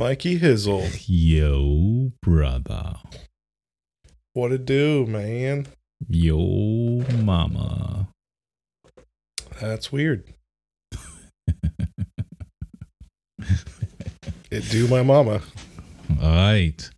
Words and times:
Mikey 0.00 0.40
Hizzle. 0.40 0.88
Yo, 1.08 2.10
brother. 2.22 2.94
What 4.32 4.50
it 4.50 4.64
do, 4.64 5.04
man? 5.04 5.66
Yo, 6.08 7.04
mama. 7.22 8.08
That's 9.60 9.92
weird. 9.92 10.24
it 14.50 14.70
do 14.70 14.88
my 14.88 15.02
mama. 15.02 15.42
All 16.22 16.30
right. 16.30 16.90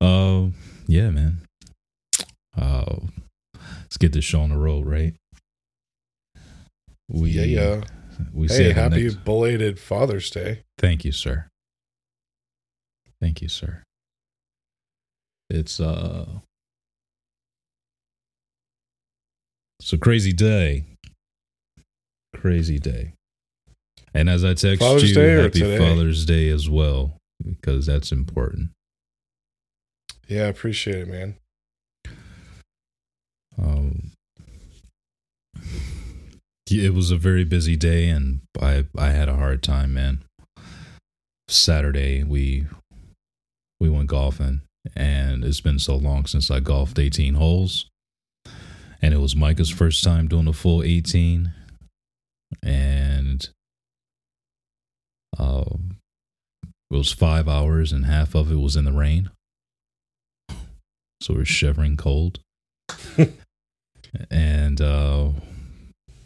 Uh, 0.00 0.46
yeah, 0.86 1.10
man. 1.10 1.38
Uh, 2.56 2.98
let's 3.82 3.96
get 3.98 4.12
this 4.12 4.24
show 4.24 4.42
on 4.42 4.50
the 4.50 4.56
road, 4.58 4.86
right? 4.86 5.14
We, 7.08 7.30
Yeah, 7.30 7.42
yeah. 7.42 7.80
We 8.32 8.46
Hey, 8.46 8.70
happy 8.72 9.02
next- 9.06 9.24
belated 9.24 9.80
Father's 9.80 10.30
Day. 10.30 10.60
Thank 10.78 11.04
you, 11.04 11.10
sir. 11.10 11.46
Thank 13.20 13.42
you, 13.42 13.48
sir. 13.48 13.82
It's 15.50 15.80
uh 15.80 16.26
It's 19.80 19.92
a 19.92 19.98
crazy 19.98 20.32
day. 20.32 20.84
Crazy 22.34 22.78
day. 22.78 23.14
And 24.12 24.28
as 24.28 24.44
I 24.44 24.54
text 24.54 24.80
Father's 24.80 25.10
you, 25.10 25.14
Day 25.14 25.42
happy? 25.42 25.78
Father's 25.78 26.24
Day 26.24 26.48
as 26.48 26.68
well, 26.68 27.16
because 27.44 27.86
that's 27.86 28.10
important. 28.10 28.70
Yeah, 30.26 30.44
I 30.44 30.48
appreciate 30.48 30.98
it, 30.98 31.08
man. 31.08 31.36
Um, 33.60 34.12
it 36.70 36.92
was 36.92 37.10
a 37.10 37.16
very 37.16 37.44
busy 37.44 37.76
day, 37.76 38.08
and 38.08 38.40
I 38.60 38.86
I 38.96 39.10
had 39.10 39.28
a 39.28 39.36
hard 39.36 39.62
time, 39.62 39.94
man. 39.94 40.22
Saturday 41.48 42.24
we 42.24 42.66
we 43.80 43.88
went 43.88 44.08
golfing, 44.08 44.62
and 44.96 45.44
it's 45.44 45.60
been 45.60 45.78
so 45.78 45.96
long 45.96 46.26
since 46.26 46.50
I 46.50 46.60
golfed 46.60 46.98
18 46.98 47.34
holes, 47.34 47.86
and 49.00 49.14
it 49.14 49.18
was 49.18 49.36
Micah's 49.36 49.70
first 49.70 50.02
time 50.02 50.28
doing 50.28 50.48
a 50.48 50.52
full 50.52 50.82
18, 50.82 51.52
and 52.62 53.48
um, 55.38 55.96
it 56.90 56.96
was 56.96 57.12
five 57.12 57.48
hours, 57.48 57.92
and 57.92 58.06
half 58.06 58.34
of 58.34 58.50
it 58.50 58.56
was 58.60 58.76
in 58.76 58.84
the 58.84 58.92
rain, 58.92 59.30
so 61.20 61.34
we're 61.34 61.44
shivering 61.44 61.96
cold. 61.96 62.40
And 64.30 64.80
uh, 64.80 65.30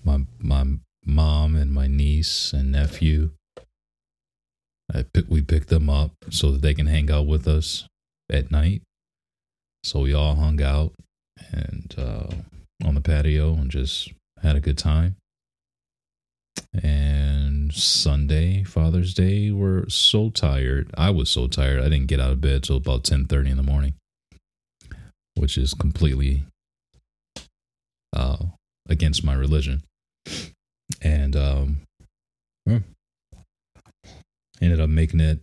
my 0.04 0.24
my 0.38 0.64
mom 1.04 1.56
and 1.56 1.72
my 1.72 1.86
niece 1.86 2.52
and 2.52 2.72
nephew. 2.72 3.30
I 4.94 5.04
pick, 5.12 5.24
we 5.28 5.42
picked 5.42 5.68
them 5.68 5.88
up 5.88 6.12
so 6.30 6.52
that 6.52 6.62
they 6.62 6.74
can 6.74 6.86
hang 6.86 7.10
out 7.10 7.26
with 7.26 7.48
us 7.48 7.86
at 8.30 8.50
night. 8.50 8.82
So 9.84 10.00
we 10.00 10.14
all 10.14 10.34
hung 10.34 10.62
out 10.62 10.92
and 11.50 11.94
uh, 11.98 12.26
on 12.84 12.94
the 12.94 13.00
patio 13.00 13.54
and 13.54 13.70
just 13.70 14.12
had 14.42 14.56
a 14.56 14.60
good 14.60 14.78
time. 14.78 15.16
And 16.74 17.72
Sunday, 17.72 18.64
Father's 18.64 19.14
Day, 19.14 19.50
we're 19.50 19.88
so 19.88 20.30
tired. 20.30 20.90
I 20.96 21.10
was 21.10 21.30
so 21.30 21.46
tired. 21.46 21.80
I 21.80 21.88
didn't 21.88 22.06
get 22.06 22.20
out 22.20 22.32
of 22.32 22.40
bed 22.40 22.62
till 22.62 22.76
about 22.76 23.04
ten 23.04 23.24
thirty 23.26 23.50
in 23.50 23.56
the 23.56 23.62
morning, 23.62 23.94
which 25.34 25.56
is 25.56 25.74
completely 25.74 26.44
uh, 28.14 28.36
against 28.88 29.24
my 29.24 29.34
religion, 29.34 29.82
and 31.00 31.34
um, 31.34 31.80
hmm, 32.66 32.78
ended 34.62 34.80
up 34.80 34.88
making 34.88 35.20
it 35.20 35.40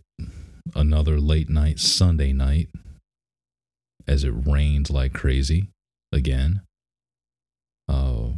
another 0.74 1.20
late 1.20 1.50
night 1.50 1.78
Sunday 1.78 2.32
night 2.32 2.68
as 4.08 4.24
it 4.24 4.32
rained 4.46 4.88
like 4.90 5.12
crazy 5.12 5.68
again. 6.10 6.62
Uh, 7.88 8.30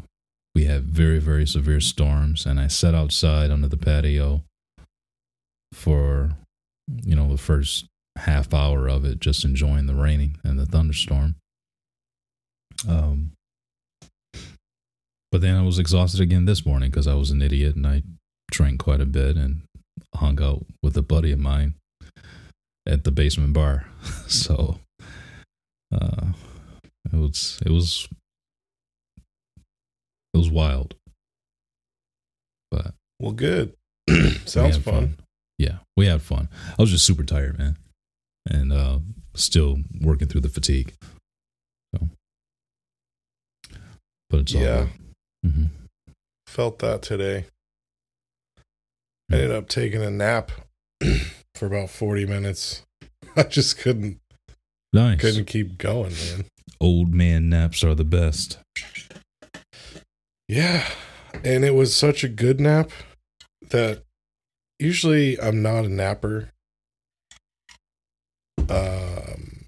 we 0.54 0.64
had 0.64 0.82
very 0.82 1.18
very 1.18 1.46
severe 1.46 1.80
storms, 1.80 2.44
and 2.44 2.58
I 2.58 2.66
sat 2.66 2.94
outside 2.94 3.50
under 3.50 3.68
the 3.68 3.76
patio 3.76 4.42
for 5.72 6.32
you 7.02 7.14
know 7.14 7.30
the 7.30 7.38
first 7.38 7.86
half 8.16 8.52
hour 8.52 8.88
of 8.88 9.04
it, 9.04 9.20
just 9.20 9.44
enjoying 9.44 9.86
the 9.86 9.94
raining 9.94 10.36
and 10.44 10.58
the 10.58 10.66
thunderstorm. 10.66 11.36
Um, 12.88 13.32
but 15.30 15.40
then 15.40 15.56
I 15.56 15.62
was 15.62 15.78
exhausted 15.78 16.20
again 16.20 16.44
this 16.44 16.66
morning 16.66 16.90
because 16.90 17.06
I 17.06 17.14
was 17.14 17.30
an 17.30 17.40
idiot 17.40 17.76
and 17.76 17.86
I 17.86 18.02
drank 18.50 18.80
quite 18.80 19.00
a 19.00 19.06
bit 19.06 19.36
and 19.36 19.62
hung 20.14 20.42
out 20.42 20.64
with 20.82 20.96
a 20.96 21.02
buddy 21.02 21.32
of 21.32 21.38
mine 21.38 21.74
at 22.86 23.04
the 23.04 23.10
basement 23.10 23.52
bar. 23.52 23.86
so 24.28 24.78
uh, 25.92 26.32
it 27.12 27.16
was 27.16 27.60
it 27.64 27.70
was 27.70 28.08
it 30.34 30.38
was 30.38 30.50
wild. 30.50 30.94
But 32.70 32.94
Well, 33.20 33.32
good. 33.32 33.74
Sounds 34.46 34.76
had 34.76 34.84
fun. 34.84 35.16
Yeah, 35.58 35.78
we 35.96 36.06
had 36.06 36.22
fun. 36.22 36.48
I 36.78 36.82
was 36.82 36.90
just 36.90 37.04
super 37.06 37.22
tired, 37.22 37.58
man, 37.58 37.76
and 38.50 38.72
uh, 38.72 38.98
still 39.34 39.78
working 40.00 40.26
through 40.28 40.40
the 40.40 40.48
fatigue. 40.48 40.94
So, 41.94 42.08
but 44.30 44.40
it's 44.40 44.54
all 44.54 44.60
Yeah. 44.62 44.86
good. 45.44 45.52
Mhm. 45.52 45.70
Felt 46.46 46.78
that 46.80 47.02
today. 47.02 47.44
I 49.32 49.36
ended 49.36 49.50
up 49.50 49.68
taking 49.68 50.02
a 50.02 50.10
nap 50.10 50.52
for 51.54 51.66
about 51.66 51.88
40 51.90 52.26
minutes. 52.26 52.82
I 53.36 53.44
just 53.44 53.78
couldn't 53.78 54.18
Nice. 54.92 55.20
couldn't 55.20 55.46
keep 55.46 55.78
going, 55.78 56.12
man. 56.12 56.44
Old 56.80 57.14
man 57.14 57.48
naps 57.48 57.82
are 57.82 57.94
the 57.94 58.04
best. 58.04 58.58
Yeah. 60.48 60.86
And 61.42 61.64
it 61.64 61.74
was 61.74 61.96
such 61.96 62.22
a 62.24 62.28
good 62.28 62.60
nap 62.60 62.90
that 63.70 64.02
usually 64.78 65.40
I'm 65.40 65.62
not 65.62 65.86
a 65.86 65.88
napper. 65.88 66.50
Um 68.68 69.66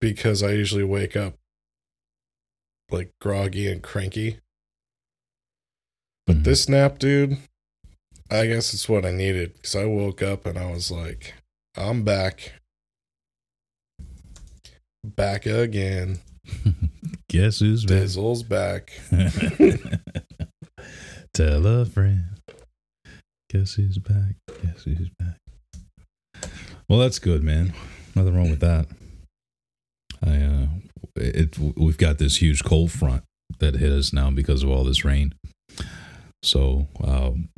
because 0.00 0.42
I 0.42 0.52
usually 0.52 0.84
wake 0.84 1.16
up 1.16 1.34
like 2.90 3.10
groggy 3.20 3.66
and 3.66 3.82
cranky. 3.82 4.38
But 6.26 6.36
Mhm. 6.38 6.44
this 6.44 6.68
nap, 6.68 6.98
dude, 6.98 7.38
I 8.32 8.46
guess 8.46 8.72
it's 8.72 8.88
what 8.88 9.04
I 9.04 9.10
needed 9.10 9.62
cuz 9.62 9.76
I 9.76 9.84
woke 9.84 10.22
up 10.22 10.46
and 10.46 10.58
I 10.58 10.70
was 10.70 10.90
like, 10.90 11.34
I'm 11.76 12.02
back. 12.02 12.52
Back 15.04 15.46
again. 15.46 16.20
Guess 17.28 17.60
who's 17.60 17.84
back? 17.84 18.02
Dizzle's 18.02 18.42
back. 18.42 18.90
Tell 21.34 21.66
a 21.66 21.84
friend. 21.84 22.24
Guess 23.50 23.74
who's 23.74 23.98
back? 23.98 24.36
Guess 24.62 24.84
who's 24.84 25.10
back? 25.18 25.38
Well, 26.88 26.98
that's 26.98 27.18
good, 27.18 27.42
man. 27.42 27.74
Nothing 28.14 28.36
wrong 28.36 28.50
with 28.50 28.60
that. 28.60 28.86
I 30.22 30.36
uh, 30.36 30.66
it 31.16 31.58
we've 31.58 31.98
got 31.98 32.18
this 32.18 32.40
huge 32.40 32.64
cold 32.64 32.92
front 32.92 33.24
that 33.58 33.76
hit 33.76 33.92
us 33.92 34.12
now 34.12 34.30
because 34.30 34.62
of 34.62 34.70
all 34.70 34.84
this 34.84 35.04
rain. 35.04 35.34
So 36.42 36.88
um, 37.02 37.48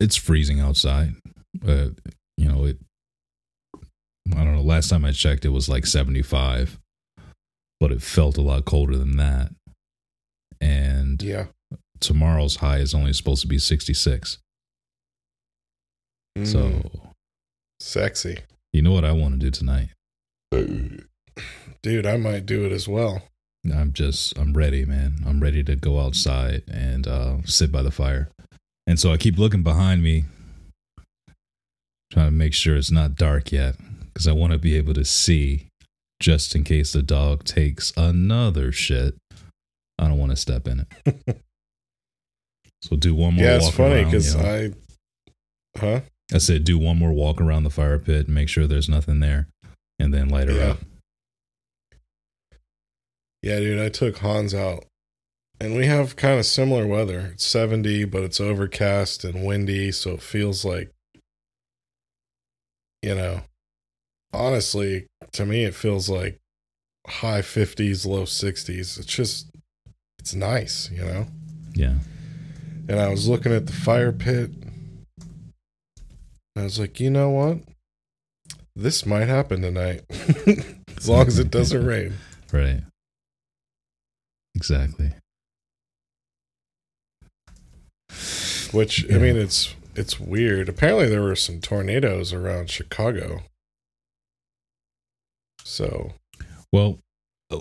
it's 0.00 0.16
freezing 0.16 0.60
outside. 0.60 1.14
Uh, 1.66 1.88
you 2.36 2.48
know 2.48 2.64
it. 2.64 2.78
I 4.34 4.44
don't 4.44 4.54
know. 4.56 4.62
Last 4.62 4.88
time 4.88 5.04
I 5.04 5.12
checked, 5.12 5.44
it 5.44 5.50
was 5.50 5.68
like 5.68 5.86
seventy 5.86 6.22
five, 6.22 6.78
but 7.80 7.92
it 7.92 8.02
felt 8.02 8.36
a 8.36 8.42
lot 8.42 8.64
colder 8.64 8.96
than 8.98 9.16
that. 9.16 9.52
And 10.60 11.22
Yeah. 11.22 11.46
tomorrow's 12.00 12.56
high 12.56 12.78
is 12.78 12.94
only 12.94 13.12
supposed 13.12 13.42
to 13.42 13.46
be 13.46 13.58
66. 13.58 14.38
Mm, 16.38 16.46
So, 16.46 17.12
sexy. 17.80 18.38
you 18.72 18.82
know 18.82 18.92
what 18.92 19.04
I 19.04 19.12
want 19.12 19.34
to 19.34 19.38
do 19.38 19.50
tonight? 19.50 19.90
Dude, 21.82 22.06
I 22.06 22.16
might 22.16 22.46
do 22.46 22.64
it 22.64 22.72
as 22.72 22.88
well. 22.88 23.28
I'm 23.72 23.92
just 23.92 24.36
I'm 24.38 24.52
ready, 24.54 24.84
man. 24.84 25.18
I'm 25.26 25.40
ready 25.40 25.62
to 25.64 25.76
go 25.76 26.00
outside 26.00 26.62
and 26.68 27.06
uh, 27.06 27.38
sit 27.44 27.70
by 27.72 27.82
the 27.82 27.90
fire. 27.90 28.30
And 28.86 28.98
so 29.00 29.12
I 29.12 29.16
keep 29.16 29.38
looking 29.38 29.62
behind 29.62 30.02
me, 30.02 30.24
trying 32.12 32.26
to 32.28 32.30
make 32.32 32.54
sure 32.54 32.76
it's 32.76 32.90
not 32.90 33.16
dark 33.16 33.50
yet, 33.52 33.76
because 34.06 34.28
I 34.28 34.32
want 34.32 34.52
to 34.52 34.58
be 34.58 34.76
able 34.76 34.94
to 34.94 35.04
see, 35.04 35.68
just 36.20 36.54
in 36.54 36.62
case 36.64 36.92
the 36.92 37.02
dog 37.02 37.44
takes 37.44 37.92
another 37.96 38.70
shit. 38.72 39.14
I 39.98 40.08
don't 40.08 40.18
want 40.18 40.30
to 40.32 40.36
step 40.36 40.68
in 40.68 40.86
it. 41.04 41.42
so 42.82 42.96
do 42.96 43.14
one 43.14 43.34
more. 43.34 43.44
yeah, 43.44 43.56
it's 43.56 43.70
funny 43.70 44.04
because 44.04 44.34
you 44.34 44.40
know. 44.42 44.72
I, 45.76 45.78
huh? 45.78 46.00
I 46.34 46.38
said 46.38 46.64
do 46.64 46.78
one 46.78 46.98
more 46.98 47.12
walk 47.12 47.40
around 47.40 47.64
the 47.64 47.70
fire 47.70 47.98
pit, 47.98 48.28
make 48.28 48.48
sure 48.48 48.66
there's 48.66 48.88
nothing 48.88 49.20
there, 49.20 49.48
and 49.98 50.12
then 50.12 50.28
light 50.28 50.48
her 50.48 50.54
Yeah. 50.54 50.70
up. 50.72 50.78
Yeah, 53.42 53.58
dude, 53.60 53.80
I 53.80 53.88
took 53.88 54.18
Hans 54.18 54.54
out. 54.54 54.84
And 55.60 55.74
we 55.74 55.86
have 55.86 56.16
kind 56.16 56.38
of 56.38 56.46
similar 56.46 56.86
weather. 56.86 57.30
It's 57.32 57.44
70, 57.44 58.04
but 58.04 58.22
it's 58.22 58.40
overcast 58.40 59.24
and 59.24 59.44
windy, 59.44 59.90
so 59.90 60.12
it 60.12 60.22
feels 60.22 60.64
like 60.64 60.92
you 63.02 63.14
know, 63.14 63.42
honestly, 64.32 65.06
to 65.32 65.46
me 65.46 65.64
it 65.64 65.74
feels 65.74 66.08
like 66.08 66.40
high 67.06 67.40
50s, 67.40 68.04
low 68.04 68.24
60s. 68.24 68.98
It's 68.98 69.04
just 69.06 69.48
it's 70.18 70.34
nice, 70.34 70.90
you 70.90 71.04
know. 71.04 71.26
Yeah. 71.74 71.94
And 72.88 72.98
I 72.98 73.08
was 73.08 73.28
looking 73.28 73.52
at 73.52 73.66
the 73.66 73.72
fire 73.72 74.10
pit. 74.12 74.50
And 75.20 76.62
I 76.62 76.64
was 76.64 76.80
like, 76.80 76.98
"You 76.98 77.10
know 77.10 77.30
what? 77.30 77.58
This 78.74 79.06
might 79.06 79.28
happen 79.28 79.62
tonight. 79.62 80.02
as 80.96 81.08
long 81.08 81.26
as 81.26 81.38
it 81.38 81.50
doesn't 81.50 81.84
rain." 81.84 82.14
Right. 82.52 82.82
Exactly. 84.54 85.12
Which 88.72 89.04
Yeah. 89.04 89.16
I 89.16 89.18
mean, 89.18 89.36
it's 89.36 89.74
it's 89.94 90.20
weird. 90.20 90.68
Apparently, 90.68 91.08
there 91.08 91.22
were 91.22 91.36
some 91.36 91.60
tornadoes 91.60 92.32
around 92.32 92.70
Chicago. 92.70 93.42
So 95.64 96.12
Well, 96.72 96.98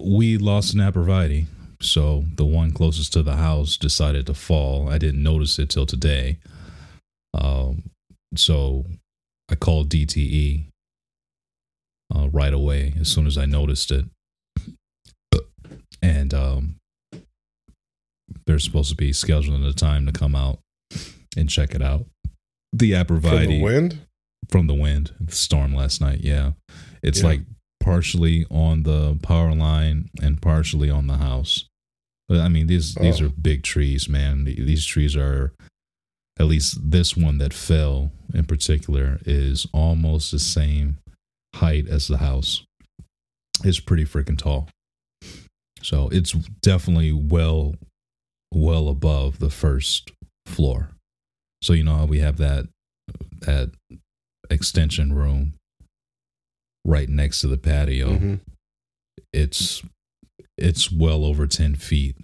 we 0.01 0.37
lost 0.37 0.73
an 0.73 0.79
arborvitae, 0.79 1.45
so 1.81 2.25
the 2.35 2.45
one 2.45 2.71
closest 2.71 3.13
to 3.13 3.23
the 3.23 3.35
house 3.35 3.77
decided 3.77 4.25
to 4.27 4.33
fall. 4.33 4.89
I 4.89 4.97
didn't 4.97 5.23
notice 5.23 5.57
it 5.59 5.69
till 5.69 5.85
today. 5.85 6.37
Um, 7.33 7.83
so 8.35 8.85
I 9.49 9.55
called 9.55 9.89
DTE 9.89 10.65
uh, 12.13 12.29
right 12.29 12.53
away 12.53 12.93
as 12.99 13.07
soon 13.09 13.27
as 13.27 13.37
I 13.37 13.45
noticed 13.45 13.91
it, 13.91 14.05
and 16.01 16.33
um, 16.33 16.75
they're 18.47 18.59
supposed 18.59 18.89
to 18.89 18.95
be 18.95 19.11
scheduling 19.11 19.67
a 19.67 19.73
time 19.73 20.05
to 20.05 20.11
come 20.11 20.35
out 20.35 20.59
and 21.37 21.49
check 21.49 21.73
it 21.75 21.81
out. 21.81 22.05
The 22.73 22.93
from 23.05 23.19
the 23.21 23.61
wind, 23.61 23.99
from 24.49 24.67
the 24.67 24.73
wind, 24.73 25.13
the 25.19 25.33
storm 25.35 25.73
last 25.73 26.01
night. 26.01 26.21
Yeah, 26.21 26.53
it's 27.01 27.19
Yeah. 27.21 27.25
like 27.27 27.41
partially 27.79 28.45
on 28.49 28.83
the 28.83 29.17
power 29.21 29.53
line 29.53 30.09
and 30.21 30.41
partially 30.41 30.89
on 30.89 31.07
the 31.07 31.17
house. 31.17 31.65
But 32.27 32.39
I 32.39 32.49
mean, 32.49 32.67
these 32.67 32.95
these 32.95 33.21
Oh. 33.21 33.25
are 33.25 33.29
big 33.29 33.63
trees, 33.63 34.09
man. 34.09 34.43
These 34.45 34.85
trees 34.85 35.15
are, 35.15 35.53
at 36.39 36.47
least 36.47 36.91
this 36.91 37.15
one 37.15 37.37
that 37.37 37.53
fell 37.53 38.11
in 38.33 38.43
particular 38.45 39.19
is 39.25 39.67
almost 39.71 40.31
the 40.31 40.39
same 40.39 40.97
height 41.55 41.87
as 41.87 42.07
the 42.07 42.17
house. 42.17 42.63
It's 43.63 43.79
pretty 43.79 44.03
freaking 44.05 44.37
tall. 44.37 44.67
So 45.81 46.09
it's 46.09 46.31
definitely 46.61 47.13
well, 47.13 47.75
well 48.55 48.87
above 48.87 49.39
the 49.39 49.49
first 49.49 50.11
floor. 50.47 50.89
So 51.61 51.73
you 51.73 51.83
know 51.83 51.95
how 51.95 52.05
we 52.05 52.19
have 52.19 52.37
that 52.37 52.67
that 53.41 53.71
extension 54.49 55.13
room 55.13 55.53
right 56.85 57.09
next 57.09 57.41
to 57.41 57.47
the 57.47 57.57
patio. 57.57 58.17
Mhm. 58.17 58.39
It's 59.33 59.83
it's 60.57 60.91
well 60.91 61.25
over 61.25 61.47
ten 61.47 61.75
feet 61.75 62.15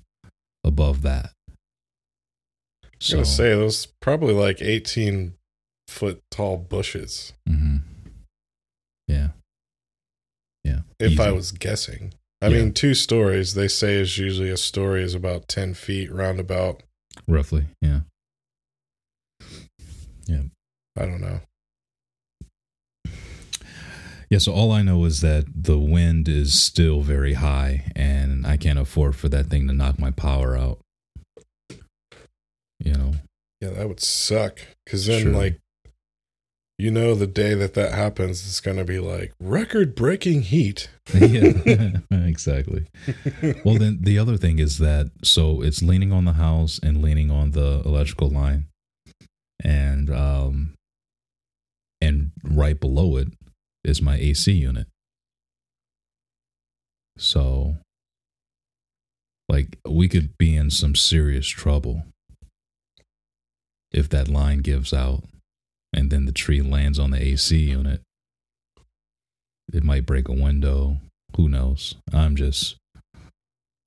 above 0.64 1.02
that. 1.02 1.34
I 2.84 2.88
was 3.00 3.10
gonna 3.12 3.26
say 3.26 3.50
those 3.50 3.88
probably 4.00 4.34
like 4.34 4.62
eighteen 4.62 5.34
foot 5.88 6.22
tall 6.32 6.58
bushes. 6.58 7.34
mhm. 7.50 7.82
yeah, 9.08 9.30
yeah. 10.64 10.82
If 11.00 11.20
I 11.20 11.32
was 11.32 11.52
guessing, 11.52 12.14
I 12.42 12.48
Yeah. 12.48 12.58
mean, 12.64 12.74
two 12.74 12.94
stories. 12.96 13.54
They 13.54 13.68
say 13.68 13.96
is 13.96 14.18
usually 14.18 14.50
a 14.50 14.58
story 14.58 15.04
is 15.04 15.14
about 15.14 15.48
ten 15.48 15.74
feet 15.74 16.12
roundabout. 16.12 16.84
roughly, 17.28 17.66
yeah. 17.82 18.02
Yeah. 20.26 20.44
I 20.98 21.06
don't 21.06 21.22
know. 21.22 21.42
Yeah, 24.30 24.38
so 24.38 24.54
all 24.54 24.72
I 24.72 24.82
know 24.82 25.04
is 25.04 25.20
that 25.22 25.44
the 25.54 25.78
wind 25.78 26.30
is 26.30 26.54
still 26.60 27.02
very 27.02 27.34
high 27.34 27.92
and 27.98 28.48
I 28.48 28.56
can't 28.56 28.80
afford 28.80 29.18
for 29.18 29.28
that 29.28 29.48
thing 29.48 29.68
to 29.68 29.74
knock 29.74 30.00
my 30.00 30.12
power 30.12 30.56
out. 30.58 30.80
You 32.80 32.94
know. 32.94 33.14
Yeah, 33.60 33.72
that 33.72 33.90
would 33.90 34.00
suck. 34.00 34.60
Because 34.86 35.06
then, 35.06 35.24
Sure. 35.24 35.34
like, 35.34 35.60
you 36.82 36.90
know, 36.90 37.14
the 37.14 37.28
day 37.28 37.54
that 37.54 37.76
that 37.76 37.94
happens, 37.94 38.44
it's 38.48 38.60
gonna 38.60 38.84
be 38.84 38.98
like 38.98 39.34
record 39.40 39.94
breaking 39.94 40.42
heat. 40.42 40.90
yeah, 41.14 42.00
exactly. 42.12 42.88
Well, 43.64 43.78
then 43.78 44.00
the 44.02 44.18
other 44.18 44.36
thing 44.36 44.58
is 44.58 44.80
that 44.80 45.12
so 45.24 45.62
it's 45.62 45.84
leaning 45.84 46.12
on 46.12 46.26
the 46.26 46.34
house 46.34 46.80
and 46.82 47.00
leaning 47.00 47.30
on 47.30 47.52
the 47.52 47.84
electrical 47.86 48.30
line, 48.30 48.66
and 49.64 50.10
um, 50.10 50.74
and 52.02 52.32
right 52.44 52.80
below 52.80 53.16
it 53.18 53.28
is 53.84 54.02
my 54.02 54.16
AC 54.16 54.52
unit. 54.52 54.88
So, 57.16 57.76
like, 59.48 59.78
we 59.88 60.10
could 60.10 60.36
be 60.40 60.56
in 60.56 60.72
some 60.72 60.96
serious 60.96 61.48
trouble 61.48 62.06
if 63.92 64.10
that 64.10 64.28
line 64.28 64.60
gives 64.60 64.94
out, 64.94 65.24
and 65.94 66.10
then 66.12 66.26
the 66.26 66.32
tree 66.32 66.62
lands 66.62 67.00
on 67.00 67.12
the 67.12 67.22
AC 67.22 67.58
unit. 67.58 68.02
It 69.74 69.84
might 69.84 70.06
break 70.06 70.28
a 70.28 70.34
window. 70.34 70.98
Who 71.38 71.48
knows? 71.48 71.96
I'm 72.14 72.36
just 72.36 72.76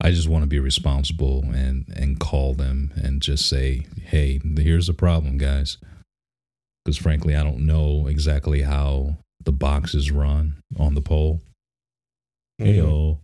I 0.01 0.11
just 0.11 0.27
want 0.27 0.43
to 0.43 0.47
be 0.47 0.59
responsible 0.59 1.43
and 1.53 1.85
and 1.95 2.19
call 2.19 2.53
them 2.53 2.91
and 2.95 3.21
just 3.21 3.47
say, 3.47 3.85
"Hey, 4.01 4.39
here's 4.57 4.87
the 4.87 4.93
problem, 4.93 5.37
guys." 5.37 5.77
Cuz 6.85 6.97
frankly, 6.97 7.35
I 7.35 7.43
don't 7.43 7.65
know 7.65 8.07
exactly 8.07 8.61
how 8.61 9.17
the 9.43 9.51
boxes 9.51 10.11
run 10.11 10.55
on 10.77 10.95
the 10.95 11.01
pole. 11.01 11.41
Mhm. 12.61 12.75
Heyo. 12.75 13.19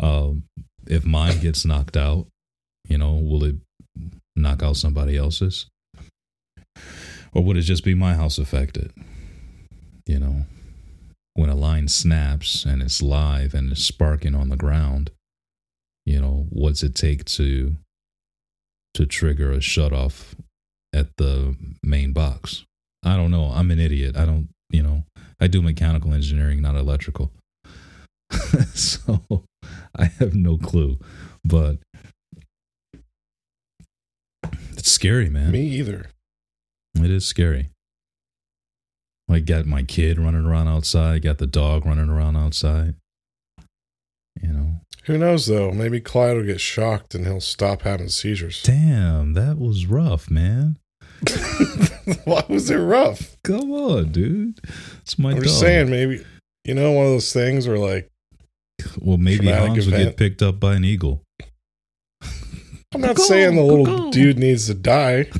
Um 0.00 0.44
if 0.86 1.04
mine 1.04 1.40
gets 1.40 1.64
knocked 1.64 1.96
out, 1.96 2.28
you 2.88 2.98
know, 2.98 3.14
will 3.16 3.42
it 3.44 3.56
knock 4.36 4.62
out 4.62 4.76
somebody 4.76 5.16
else's? 5.16 5.66
Or 7.36 7.44
would 7.44 7.58
it 7.58 7.62
just 7.62 7.84
be 7.84 7.94
my 7.94 8.14
house 8.14 8.38
affected? 8.38 8.94
You 10.06 10.18
know, 10.18 10.46
when 11.34 11.50
a 11.50 11.54
line 11.54 11.86
snaps 11.86 12.64
and 12.64 12.80
it's 12.80 13.02
live 13.02 13.52
and 13.52 13.72
it's 13.72 13.84
sparking 13.84 14.34
on 14.34 14.48
the 14.48 14.56
ground, 14.56 15.10
you 16.06 16.18
know, 16.18 16.46
what's 16.48 16.82
it 16.82 16.94
take 16.94 17.26
to 17.26 17.76
to 18.94 19.04
trigger 19.04 19.50
a 19.52 19.60
shut 19.60 19.92
off 19.92 20.34
at 20.94 21.14
the 21.18 21.54
main 21.82 22.14
box? 22.14 22.64
I 23.04 23.16
don't 23.16 23.30
know. 23.30 23.52
I'm 23.54 23.70
an 23.70 23.80
idiot. 23.80 24.16
I 24.16 24.24
don't, 24.24 24.48
you 24.70 24.82
know, 24.82 25.04
I 25.38 25.46
do 25.46 25.60
mechanical 25.60 26.14
engineering, 26.14 26.62
not 26.62 26.74
electrical. 26.74 27.32
so 28.72 29.44
I 29.94 30.06
have 30.06 30.34
no 30.34 30.56
clue. 30.56 30.98
But 31.44 31.80
it's 34.72 34.90
scary, 34.90 35.28
man. 35.28 35.50
Me 35.50 35.66
either. 35.66 36.06
It 37.04 37.10
is 37.10 37.24
scary. 37.26 37.70
I 39.28 39.40
got 39.40 39.66
my 39.66 39.82
kid 39.82 40.18
running 40.18 40.44
around 40.44 40.68
outside, 40.68 41.22
got 41.22 41.38
the 41.38 41.46
dog 41.46 41.84
running 41.84 42.08
around 42.08 42.36
outside. 42.36 42.94
You 44.40 44.48
know. 44.52 44.80
Who 45.04 45.18
knows 45.18 45.46
though? 45.46 45.72
Maybe 45.72 46.00
Clyde 46.00 46.36
will 46.36 46.44
get 46.44 46.60
shocked 46.60 47.14
and 47.14 47.26
he'll 47.26 47.40
stop 47.40 47.82
having 47.82 48.08
seizures. 48.08 48.62
Damn, 48.62 49.32
that 49.34 49.58
was 49.58 49.86
rough, 49.86 50.30
man. 50.30 50.78
Why 52.24 52.44
was 52.48 52.70
it 52.70 52.76
rough? 52.76 53.36
Come 53.42 53.72
on, 53.72 54.12
dude. 54.12 54.60
It's 55.00 55.18
my 55.18 55.30
I'm 55.30 55.36
dog. 55.36 55.44
just 55.44 55.58
saying, 55.60 55.90
maybe 55.90 56.24
you 56.64 56.74
know 56.74 56.92
one 56.92 57.06
of 57.06 57.12
those 57.12 57.32
things 57.32 57.66
where 57.66 57.78
like 57.78 58.08
well, 59.00 59.16
maybe 59.16 59.38
traumatic 59.38 59.68
Hans 59.70 59.86
will 59.86 59.94
event. 59.94 60.10
get 60.10 60.16
picked 60.16 60.42
up 60.42 60.60
by 60.60 60.74
an 60.74 60.84
eagle. 60.84 61.22
I'm 62.94 63.00
not 63.00 63.16
Go, 63.16 63.22
saying 63.22 63.56
the 63.56 63.62
little 63.62 63.84
go. 63.86 64.10
dude 64.12 64.38
needs 64.38 64.66
to 64.66 64.74
die. 64.74 65.30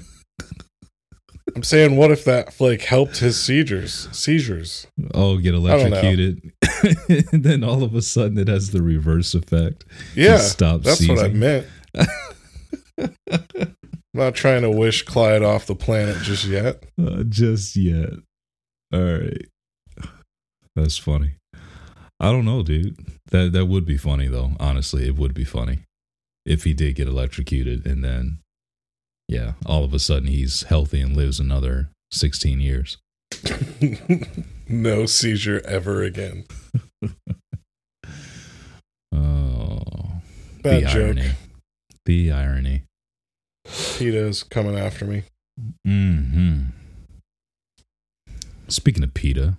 I'm 1.57 1.63
saying, 1.63 1.97
what 1.97 2.11
if 2.11 2.27
that 2.27 2.61
like 2.61 2.83
helped 2.83 3.17
his 3.17 3.43
seizures? 3.43 4.09
Seizures. 4.13 4.87
Oh, 5.15 5.39
get 5.39 5.55
electrocuted. 5.55 6.53
and 7.09 7.43
then 7.45 7.65
all 7.65 7.83
of 7.83 7.95
a 7.95 8.03
sudden 8.03 8.37
it 8.37 8.47
has 8.47 8.73
the 8.73 8.83
reverse 8.83 9.35
effect. 9.35 9.87
Yeah, 10.15 10.37
stop 10.37 10.83
that's 10.83 11.09
what 11.09 11.19
I 11.19 11.29
meant. 11.29 11.67
I'm 12.99 13.75
not 14.13 14.35
trying 14.35 14.63
to 14.63 14.71
wish 14.71 15.03
Clyde 15.05 15.43
off 15.43 15.65
the 15.65 15.75
planet 15.75 16.19
just 16.19 16.45
yet. 16.45 16.85
Uh, 16.99 17.23
just 17.25 17.77
yet. 17.77 18.11
All 18.93 19.01
right. 19.01 19.47
That's 20.75 20.97
funny. 20.99 21.37
I 22.19 22.33
don't 22.33 22.45
know, 22.45 22.63
dude. 22.63 22.97
That 23.31 23.53
that 23.53 23.67
would 23.67 23.87
be 23.87 23.97
funny 23.97 24.29
though. 24.29 24.53
Honestly, 24.61 25.07
it 25.07 25.17
would 25.17 25.33
be 25.35 25.45
funny 25.45 25.81
if 26.45 26.65
he 26.65 26.75
did 26.75 26.97
get 26.97 27.09
electrocuted 27.09 27.87
and 27.87 28.03
then 28.05 28.39
yeah, 29.29 29.53
all 29.65 29.85
of 29.85 29.93
a 29.93 29.99
sudden 29.99 30.29
he's 30.29 30.63
healthy 30.65 31.01
and 31.01 31.17
lives 31.17 31.41
another 31.41 31.89
16 32.11 32.61
years. 32.61 32.99
no 34.69 35.07
seizure 35.07 35.63
ever 35.67 36.03
again. 36.03 36.45
Oh, 39.13 40.21
Bad 40.63 40.83
the 40.83 40.87
joke. 40.87 40.95
irony. 40.95 41.31
The 42.05 42.33
irony. 42.33 42.83
PETA's 43.65 44.43
coming 44.43 44.77
after 44.79 45.07
me. 45.07 45.23
Hmm. 45.87 46.65
Speaking 48.69 49.05
of 49.05 49.15
did 49.15 49.57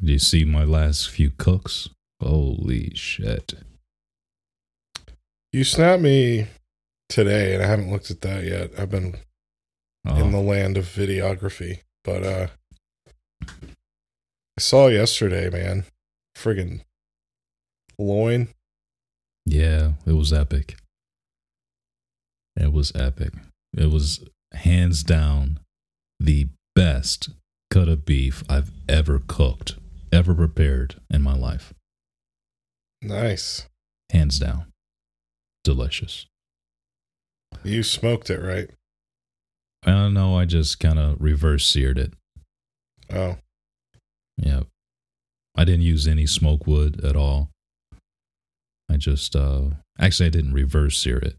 you 0.00 0.18
see 0.18 0.44
my 0.44 0.64
last 0.64 1.08
few 1.08 1.30
cooks? 1.30 1.88
Holy 2.20 2.92
shit! 2.94 3.54
You 5.52 5.64
snapped 5.64 6.02
me 6.02 6.48
today, 7.12 7.54
and 7.54 7.62
I 7.62 7.66
haven't 7.66 7.90
looked 7.90 8.10
at 8.10 8.20
that 8.22 8.44
yet. 8.44 8.70
I've 8.78 8.90
been 8.90 9.16
Oh, 10.04 10.16
in 10.16 10.32
the 10.32 10.40
land 10.40 10.76
of 10.76 10.86
videography, 10.86 11.80
but 12.02 12.24
uh 12.24 12.46
I 13.48 14.60
saw 14.60 14.88
yesterday, 14.88 15.48
man. 15.48 15.84
Friggin' 16.36 16.82
loin. 17.98 18.48
yeah, 19.46 19.92
it 20.06 20.12
was 20.12 20.32
epic. 20.32 20.76
It 22.56 22.72
was 22.72 22.90
epic. 22.96 23.32
It 23.76 23.90
was 23.92 24.24
hands 24.52 25.02
down 25.04 25.60
the 26.20 26.48
best 26.74 27.30
cut 27.70 27.88
of 27.88 28.04
beef 28.04 28.42
I've 28.48 28.70
ever 28.88 29.20
cooked, 29.26 29.76
ever 30.12 30.34
prepared 30.34 30.96
in 31.10 31.22
my 31.22 31.34
life. 31.36 31.72
Nice. 33.00 33.66
Hands 34.10 34.36
down, 34.38 34.66
delicious. 35.64 36.26
You 37.64 37.82
smoked 37.82 38.30
it, 38.30 38.40
right? 38.40 38.68
I 39.84 39.90
don't 39.90 40.14
know. 40.14 40.36
I 40.38 40.44
just 40.44 40.78
kind 40.80 40.98
of 40.98 41.16
reverse 41.20 41.66
seared 41.66 41.98
it. 41.98 42.12
Oh, 43.10 43.36
Yeah. 44.36 44.62
I 45.54 45.64
didn't 45.64 45.82
use 45.82 46.06
any 46.08 46.26
smoke 46.26 46.66
wood 46.66 47.04
at 47.04 47.14
all. 47.14 47.50
I 48.90 48.96
just 48.96 49.36
uh 49.36 49.70
actually 49.98 50.26
I 50.26 50.30
didn't 50.30 50.54
reverse 50.54 50.96
sear 50.98 51.18
it. 51.18 51.36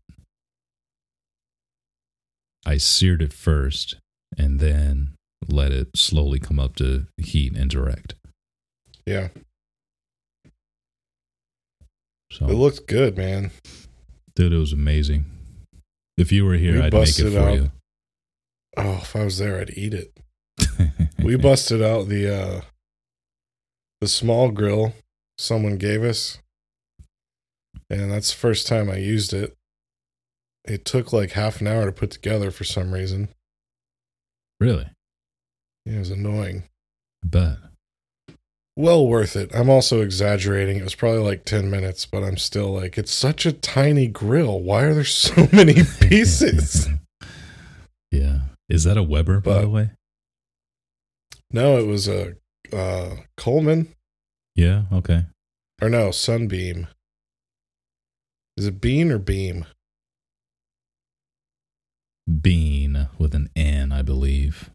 I 2.65 2.77
seared 2.77 3.21
it 3.21 3.33
first 3.33 3.95
and 4.37 4.59
then 4.59 5.15
let 5.47 5.71
it 5.71 5.89
slowly 5.95 6.39
come 6.39 6.59
up 6.59 6.75
to 6.77 7.07
heat 7.17 7.55
and 7.57 7.69
direct. 7.69 8.15
yeah. 9.05 9.29
So 12.31 12.45
It 12.47 12.53
looked 12.53 12.87
good, 12.87 13.17
man. 13.17 13.51
dude, 14.35 14.53
it 14.53 14.57
was 14.57 14.73
amazing. 14.73 15.25
If 16.17 16.31
you 16.31 16.45
were 16.45 16.53
here, 16.55 16.73
We 16.73 16.81
I'd 16.81 16.93
make 16.93 17.17
it 17.19 17.31
for 17.31 17.39
out- 17.39 17.71
Oh, 18.77 18.99
if 19.01 19.15
I 19.15 19.23
was 19.23 19.37
there, 19.37 19.59
I'd 19.59 19.71
eat 19.77 19.93
it. 19.93 20.17
We 21.23 21.37
busted 21.37 21.81
out 21.81 22.09
the 22.09 22.35
uh 22.35 22.61
the 24.01 24.07
small 24.09 24.51
grill 24.51 24.93
someone 25.37 25.77
gave 25.77 26.03
us. 26.03 26.37
And 27.89 28.11
that's 28.11 28.31
the 28.31 28.37
first 28.37 28.67
time 28.67 28.89
I 28.89 28.97
used 28.97 29.31
it. 29.33 29.55
It 30.65 30.83
took 30.83 31.13
like 31.13 31.31
half 31.31 31.61
an 31.61 31.67
hour 31.67 31.85
to 31.85 31.91
put 31.93 32.11
together 32.11 32.51
for 32.51 32.63
some 32.65 32.93
reason. 32.93 33.29
really? 34.59 34.87
It 35.85 35.97
was 35.97 36.09
annoying. 36.11 36.63
I 37.23 37.27
bet. 37.27 37.57
Well 38.75 39.05
worth 39.07 39.35
it. 39.35 39.51
I'm 39.53 39.69
also 39.69 40.01
exaggerating. 40.01 40.77
It 40.77 40.83
was 40.83 40.95
probably 40.95 41.19
like 41.21 41.45
10 41.45 41.69
minutes, 41.69 42.05
but 42.07 42.23
I'm 42.23 42.37
still 42.37 42.73
like, 42.73 42.97
it's 42.97 43.11
such 43.13 43.45
a 43.45 43.51
tiny 43.51 44.07
grill. 44.07 44.59
Why 44.61 44.83
are 44.85 44.93
there 44.95 45.03
so 45.03 45.47
many 45.53 45.75
pieces? 46.01 46.87
yeah. 48.11 48.39
Is 48.69 48.83
that 48.85 48.97
a 48.97 49.03
Weber, 49.03 49.39
by 49.41 49.61
the 49.61 49.69
way? 49.69 49.91
no, 51.51 51.77
it 51.77 51.85
was 51.85 52.07
a 52.07 52.33
uh, 52.75 53.17
Coleman 53.37 53.93
Yeah. 54.55 54.83
Okay. 54.91 55.25
or 55.79 55.89
no, 55.89 56.09
Sunbeam. 56.09 56.87
Is 58.57 58.65
it 58.65 58.81
Bean 58.81 59.11
or 59.11 59.19
Beam? 59.19 59.65
Bean 62.41 63.07
with 63.19 63.35
an 63.35 63.49
N, 63.55 63.91
I 63.91 64.01
believe. 64.01 64.71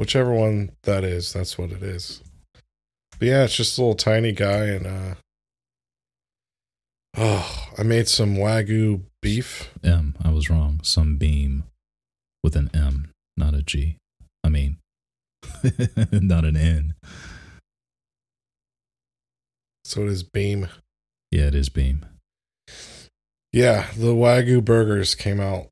Whichever 0.00 0.32
one 0.32 0.72
that 0.84 1.04
is, 1.04 1.30
that's 1.30 1.58
what 1.58 1.72
it 1.72 1.82
is. 1.82 2.22
But 3.18 3.28
yeah, 3.28 3.44
it's 3.44 3.54
just 3.54 3.76
a 3.76 3.82
little 3.82 3.94
tiny 3.94 4.32
guy 4.32 4.64
and 4.64 4.86
uh 4.86 5.14
Oh, 7.18 7.68
I 7.76 7.82
made 7.82 8.08
some 8.08 8.34
Wagyu 8.36 9.02
beef. 9.20 9.70
M. 9.84 10.16
I 10.24 10.30
was 10.30 10.48
wrong. 10.48 10.80
Some 10.82 11.18
beam 11.18 11.64
with 12.42 12.56
an 12.56 12.70
M, 12.72 13.10
not 13.36 13.52
a 13.52 13.60
G. 13.60 13.98
I 14.42 14.48
mean, 14.48 14.78
not 16.12 16.46
an 16.46 16.56
N. 16.56 16.94
So 19.84 20.04
it 20.04 20.08
is 20.08 20.22
Beam. 20.22 20.68
Yeah, 21.30 21.48
it 21.48 21.54
is 21.54 21.68
beam. 21.68 22.06
Yeah, 23.52 23.88
the 23.98 24.14
Wagyu 24.14 24.64
burgers 24.64 25.14
came 25.14 25.40
out 25.40 25.68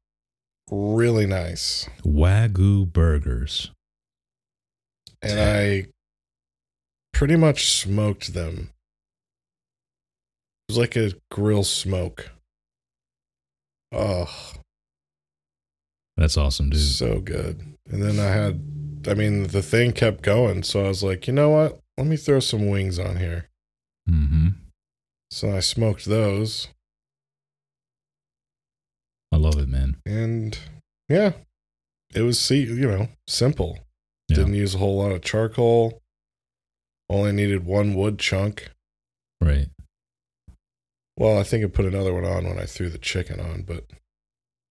really 0.71 1.25
nice. 1.25 1.89
Wagyu 2.05 2.93
burgers. 2.93 3.71
And 5.23 5.41
I 5.41 5.87
pretty 7.13 7.37
much 7.37 7.73
smoked 7.73 8.35
them. 8.35 8.71
It 10.69 10.73
was 10.73 10.79
like 10.79 10.97
a 10.97 11.13
grill 11.31 11.65
smoke. 11.65 12.31
Oh, 13.93 14.31
That's 16.17 16.37
awesome, 16.37 16.71
dude. 16.71 16.81
so 16.81 17.21
good. 17.21 17.75
And 17.91 18.03
then 18.03 18.19
I 18.21 18.31
had, 18.31 18.61
I 19.09 19.15
mean, 19.15 19.47
the 19.49 19.63
thing 19.63 19.93
kept 19.93 20.23
going. 20.23 20.63
So 20.63 20.85
I 20.85 20.89
was 20.89 21.03
like, 21.03 21.27
you 21.27 21.33
know 21.33 21.49
what? 21.51 21.81
Let 21.97 22.07
me 22.07 22.17
throw 22.17 22.41
some 22.41 22.69
wings 22.69 22.99
on 22.99 23.17
here. 23.17 23.49
Mm-hmm. 24.09 24.49
So 25.31 25.57
I 25.57 25.61
smoked 25.61 26.05
those. 26.05 26.69
I 29.33 29.37
love 29.37 29.59
it, 29.59 29.69
man. 29.69 29.97
And 30.07 30.59
yeah, 31.09 31.33
it 32.15 32.23
was, 32.23 32.39
see, 32.39 32.61
you 32.63 32.89
know, 32.89 33.09
simple. 33.27 33.79
Didn't 34.29 34.55
use 34.55 34.75
a 34.75 34.79
whole 34.79 34.99
lot 34.99 35.13
of 35.13 35.23
charcoal. 35.23 36.03
Only 37.09 37.33
needed 37.33 37.65
one 37.65 37.95
wood 37.95 38.19
chunk. 38.19 38.71
Right. 39.41 39.69
Well, 41.17 41.39
I 41.39 41.43
think 41.43 41.65
I 41.65 41.69
put 41.69 41.87
another 41.87 42.13
one 42.13 42.25
on 42.25 42.45
when 42.45 42.59
I 42.59 42.65
threw 42.65 42.91
the 42.91 42.99
chicken 42.99 43.41
on, 43.41 43.63
but 43.63 43.85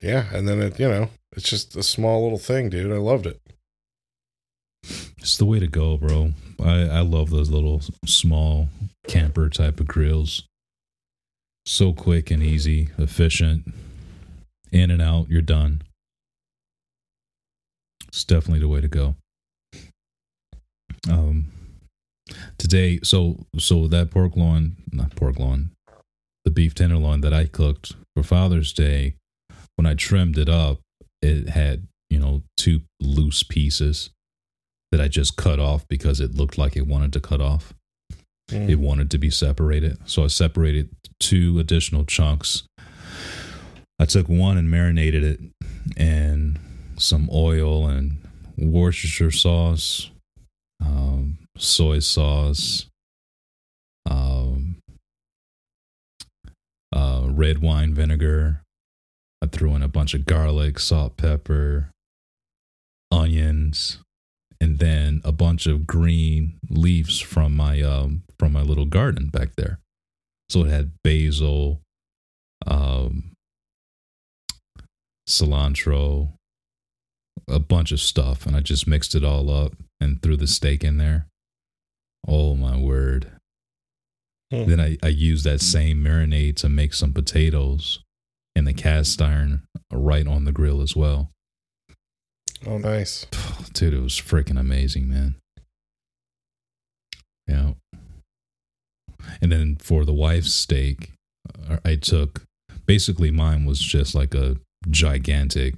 yeah, 0.01 0.27
and 0.31 0.47
then 0.47 0.61
it, 0.61 0.79
you 0.79 0.87
know, 0.87 1.09
it's 1.35 1.49
just 1.49 1.75
a 1.75 1.83
small 1.83 2.23
little 2.23 2.37
thing, 2.37 2.69
dude. 2.69 2.91
I 2.91 2.97
loved 2.97 3.25
it. 3.25 3.41
It's 5.17 5.37
the 5.37 5.45
way 5.45 5.59
to 5.59 5.67
go, 5.67 5.97
bro. 5.97 6.33
I, 6.63 6.83
I 6.83 6.99
love 7.01 7.31
those 7.31 7.49
little 7.49 7.81
small 8.05 8.69
camper 9.07 9.49
type 9.49 9.79
of 9.79 9.87
grills. 9.87 10.43
So 11.65 11.91
quick 11.91 12.31
and 12.31 12.41
easy, 12.41 12.89
efficient. 12.97 13.73
In 14.71 14.89
and 14.91 15.01
out, 15.01 15.27
you're 15.29 15.41
done. 15.41 15.81
It's 18.07 18.23
definitely 18.23 18.59
the 18.59 18.69
way 18.69 18.79
to 18.79 18.87
go. 18.87 19.15
Um 21.09 21.51
today 22.67 22.99
so 23.03 23.45
so 23.57 23.87
that 23.87 24.11
pork 24.11 24.35
loin 24.35 24.75
not 24.91 25.15
pork 25.15 25.39
loin 25.39 25.71
the 26.45 26.51
beef 26.51 26.73
tenderloin 26.73 27.21
that 27.21 27.33
I 27.33 27.45
cooked 27.45 27.93
for 28.15 28.23
Father's 28.23 28.73
Day 28.73 29.15
when 29.75 29.85
I 29.85 29.93
trimmed 29.93 30.37
it 30.37 30.49
up 30.49 30.79
it 31.21 31.49
had 31.49 31.87
you 32.09 32.19
know 32.19 32.43
two 32.57 32.81
loose 32.99 33.43
pieces 33.43 34.09
that 34.91 35.01
I 35.01 35.07
just 35.07 35.35
cut 35.35 35.59
off 35.59 35.87
because 35.87 36.19
it 36.19 36.35
looked 36.35 36.57
like 36.57 36.75
it 36.75 36.87
wanted 36.87 37.13
to 37.13 37.19
cut 37.19 37.41
off. 37.41 37.73
Mm. 38.49 38.69
It 38.69 38.79
wanted 38.79 39.11
to 39.11 39.17
be 39.17 39.29
separated. 39.29 39.97
So 40.09 40.23
I 40.23 40.27
separated 40.27 40.89
two 41.19 41.59
additional 41.59 42.05
chunks. 42.05 42.63
I 43.99 44.05
took 44.05 44.29
one 44.29 44.57
and 44.57 44.69
marinated 44.69 45.23
it 45.23 45.39
in 45.97 46.59
some 46.97 47.29
oil 47.31 47.87
and 47.87 48.17
Worcestershire 48.57 49.31
sauce, 49.31 50.09
um, 50.83 51.37
soy 51.61 51.99
sauce, 51.99 52.87
um, 54.09 54.77
uh, 56.93 57.27
red 57.29 57.59
wine 57.59 57.93
vinegar. 57.93 58.61
I 59.41 59.47
threw 59.47 59.75
in 59.75 59.83
a 59.83 59.87
bunch 59.87 60.13
of 60.13 60.25
garlic, 60.25 60.79
salt, 60.79 61.17
pepper, 61.17 61.91
onions, 63.11 63.99
and 64.59 64.79
then 64.79 65.21
a 65.23 65.31
bunch 65.31 65.67
of 65.67 65.85
green 65.85 66.57
leaves 66.69 67.19
from 67.19 67.55
my 67.55 67.81
um 67.81 68.23
from 68.39 68.53
my 68.53 68.61
little 68.61 68.85
garden 68.85 69.29
back 69.29 69.49
there. 69.55 69.79
So 70.49 70.63
it 70.63 70.69
had 70.69 70.91
basil, 71.03 71.81
um, 72.65 73.33
cilantro, 75.27 76.29
a 77.47 77.59
bunch 77.59 77.91
of 77.91 77.99
stuff, 77.99 78.45
and 78.45 78.55
I 78.55 78.61
just 78.61 78.87
mixed 78.87 79.13
it 79.13 79.23
all 79.23 79.49
up 79.49 79.73
and 79.99 80.21
threw 80.21 80.37
the 80.37 80.47
steak 80.47 80.83
in 80.83 80.97
there. 80.97 81.27
Oh 82.25 82.55
my 82.55 82.77
word! 82.77 83.31
Hmm. 84.51 84.65
Then 84.69 84.79
I 84.79 84.97
I 85.03 85.09
used 85.09 85.43
that 85.45 85.61
same 85.61 86.03
marinade 86.03 86.55
to 86.57 86.69
make 86.69 86.93
some 86.93 87.13
potatoes 87.13 87.99
in 88.55 88.65
the 88.65 88.73
cast 88.73 89.21
iron 89.21 89.63
right 89.91 90.27
on 90.27 90.45
the 90.45 90.51
grill 90.51 90.81
as 90.81 90.95
well. 90.95 91.29
Oh, 92.65 92.77
nice. 92.77 93.25
Dude, 93.73 93.93
it 93.93 94.01
was 94.01 94.13
freaking 94.13 94.59
amazing, 94.59 95.09
man. 95.09 95.35
Yeah. 97.47 97.73
And 99.41 99.51
then 99.51 99.77
for 99.79 100.05
the 100.05 100.13
wife's 100.13 100.53
steak, 100.53 101.11
uh, 101.69 101.77
I 101.85 101.95
took 101.95 102.43
basically 102.85 103.31
mine 103.31 103.65
was 103.65 103.79
just 103.79 104.15
like 104.15 104.33
a 104.33 104.57
gigantic 104.89 105.75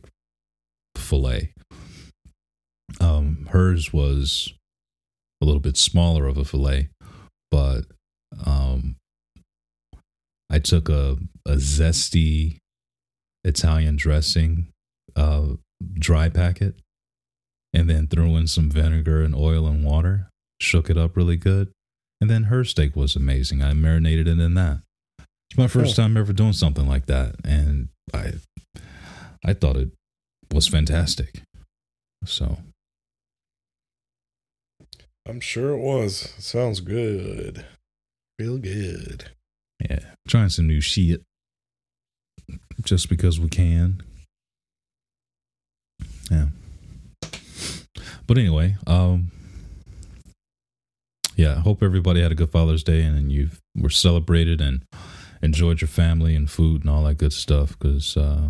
fillet. 0.96 1.52
Um, 3.00 3.48
hers 3.52 3.92
was 3.92 4.54
a 5.42 5.46
little 5.46 5.62
bit 5.62 5.78
smaller 5.78 6.28
of 6.28 6.38
a 6.38 6.46
fillet, 6.46 6.90
but 7.52 7.82
um, 8.46 8.96
I 10.50 10.60
took 10.60 10.90
a 10.90 11.18
a 11.46 11.56
zesty 11.56 12.58
Italian 13.44 13.96
dressing, 13.96 14.68
uh, 15.16 15.54
dry 15.94 16.30
packet, 16.30 16.76
and 17.74 17.90
then 17.90 18.08
threw 18.08 18.36
in 18.36 18.48
some 18.48 18.70
vinegar 18.70 19.22
and 19.24 19.36
oil 19.36 19.68
and 19.68 19.84
water, 19.84 20.30
shook 20.60 20.90
it 20.90 20.98
up 20.98 21.16
really 21.16 21.38
good, 21.38 21.72
and 22.20 22.30
then 22.30 22.44
her 22.44 22.64
steak 22.64 22.96
was 22.96 23.16
amazing. 23.16 23.62
I 23.62 23.74
marinated 23.74 24.28
it 24.28 24.40
in 24.40 24.54
that. 24.56 24.82
It's 25.50 25.58
my 25.58 25.68
first 25.68 25.96
time 25.96 26.16
ever 26.16 26.34
doing 26.34 26.54
something 26.54 26.88
like 26.88 27.08
that, 27.08 27.36
and 27.44 27.90
I, 28.14 28.34
I 29.44 29.54
thought 29.54 29.78
it 29.78 29.90
was 30.52 30.68
fantastic. 30.68 31.42
So 32.26 32.58
I'm 35.30 35.40
sure 35.40 35.70
it 35.74 35.78
was. 35.78 36.34
Sounds 36.40 36.80
good. 36.80 37.64
Feel 38.40 38.58
good. 38.58 39.30
yeah, 39.80 40.00
trying 40.28 40.50
some 40.50 40.66
new 40.66 40.82
shit, 40.82 41.22
just 42.84 43.10
because 43.10 43.40
we 43.40 43.48
can. 43.48 44.02
Yeah. 46.32 46.48
But 48.26 48.40
anyway, 48.40 48.78
um, 48.88 49.32
yeah, 51.36 51.58
I 51.58 51.60
hope 51.60 51.84
everybody 51.84 52.24
had 52.24 52.32
a 52.32 52.36
good 52.36 52.50
Father's 52.52 52.84
Day 52.84 53.04
and 53.04 53.32
you 53.32 53.50
were 53.78 53.92
celebrated 53.92 54.62
and 54.62 54.82
enjoyed 55.44 55.80
your 55.80 55.90
family 55.90 56.34
and 56.34 56.50
food 56.50 56.82
and 56.82 56.90
all 56.90 57.04
that 57.04 57.20
good 57.20 57.34
stuff 57.34 57.78
because 57.78 58.18
uh, 58.18 58.50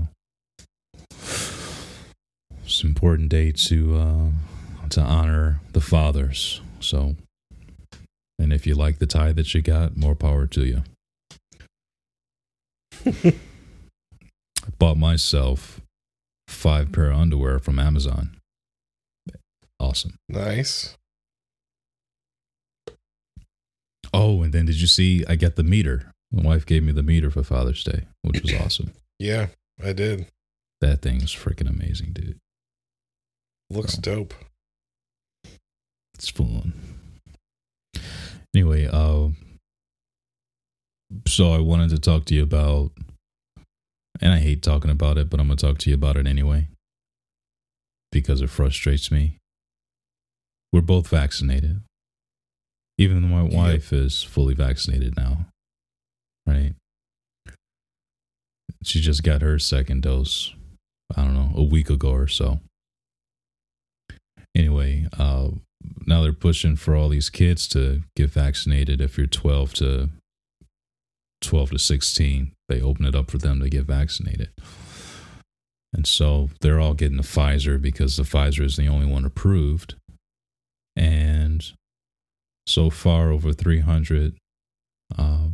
it's 2.63 2.83
an 2.83 2.88
important 2.88 3.27
day 3.27 3.51
to 3.51 3.98
uh, 3.98 4.88
to 4.89 5.01
honor 5.01 5.59
the 5.74 5.81
fathers. 5.81 6.62
So, 6.79 7.15
and 8.38 8.53
if 8.53 8.65
you 8.65 8.75
like 8.75 9.00
the 9.00 9.05
tie 9.05 9.31
that 9.33 9.53
you 9.53 9.62
got, 9.62 9.98
more 9.98 10.15
power 10.15 10.48
to 10.48 10.65
you. 10.65 10.83
I 13.05 13.33
bought 14.79 14.98
myself 14.98 15.81
five 16.48 16.91
pair 16.91 17.12
of 17.12 17.17
underwear 17.17 17.59
from 17.59 17.79
Amazon. 17.79 18.38
Awesome. 19.79 20.15
Nice. 20.27 20.95
Oh, 24.13 24.41
and 24.41 24.51
then 24.54 24.65
did 24.65 24.82
you 24.82 24.88
see? 24.88 25.23
I 25.27 25.36
got 25.36 25.56
the 25.56 25.63
MEATER. 25.63 26.12
My 26.32 26.41
wife 26.43 26.65
gave 26.65 26.84
me 26.84 26.91
the 26.91 27.04
MEATER 27.04 27.32
for 27.32 27.43
Father's 27.43 27.84
Day, 27.84 28.04
which 28.23 28.41
was 28.41 28.54
awesome. 28.62 28.93
Yeah, 29.19 29.47
I 29.84 29.93
did. 29.93 30.27
That 30.82 31.01
thing's 31.01 31.34
freaking 31.36 31.69
amazing, 31.69 32.13
dude. 32.13 32.38
Looks 33.69 33.97
Oh. 33.97 34.01
dope. 34.01 34.34
It's 36.19 36.27
fun. 36.27 36.73
Anyway, 38.53 38.89
uh, 38.91 39.29
so 41.25 41.53
I 41.53 41.60
wanted 41.60 41.91
to 41.91 41.97
talk 41.97 42.25
to 42.25 42.36
you 42.36 42.43
about, 42.43 42.91
and 44.19 44.34
I 44.34 44.39
hate 44.39 44.62
talking 44.62 44.91
about 44.91 45.17
it, 45.17 45.29
but 45.29 45.39
I'm 45.39 45.47
gonna 45.47 45.55
talk 45.55 45.77
to 45.77 45.89
you 45.89 45.95
about 45.95 46.17
it 46.17 46.27
anyway 46.27 46.67
because 48.12 48.41
it 48.41 48.49
frustrates 48.49 49.10
me. 49.10 49.38
We're 50.73 50.82
both 50.82 51.08
vaccinated, 51.08 51.84
even 52.97 53.21
though 53.21 53.27
my 53.29 53.43
Yep. 53.43 53.53
wife 53.53 53.93
is 53.93 54.21
fully 54.21 54.55
vaccinated 54.55 55.15
now, 55.15 55.47
right? 56.45 56.75
She 58.84 58.99
just 58.99 59.23
got 59.23 59.41
her 59.41 59.58
second 59.58 60.01
dose. 60.03 60.53
I 61.15 61.23
don't 61.23 61.34
know, 61.34 61.53
a 61.55 61.63
week 61.63 61.89
ago 61.89 62.12
or 62.12 62.27
so. 62.27 62.60
Anyway, 64.53 65.08
uh, 65.17 65.51
now 66.06 66.22
they're 66.22 66.34
pushing 66.34 66.76
for 66.76 66.96
all 66.96 67.10
these 67.10 67.30
kids 67.30 67.68
to 67.70 68.04
get 68.15 68.30
vaccinated. 68.30 69.02
If 69.02 69.18
you're 69.18 69.28
12 69.28 69.74
to 69.76 70.10
12 71.42 71.72
to 71.72 71.80
16 71.80 72.52
they 72.70 72.82
open 72.82 73.04
it 73.06 73.15
up 73.15 73.30
for 73.30 73.38
them 73.38 73.60
to 73.60 73.70
get 73.70 73.86
vaccinated. 73.86 74.50
And 75.92 76.06
so 76.06 76.52
they're 76.62 76.80
all 76.80 76.94
getting 76.94 77.18
the 77.18 77.24
pfizer 77.24 77.82
because 77.82 78.15
the 78.15 78.24
pfizer 78.24 78.63
is 78.63 78.78
the 78.78 78.88
only 78.88 79.08
one 79.08 79.26
approved. 79.26 79.96
And 80.96 81.65
so 82.68 82.92
far 82.92 83.32
over 83.32 83.52
300 83.52 84.38
uh, 85.18 85.48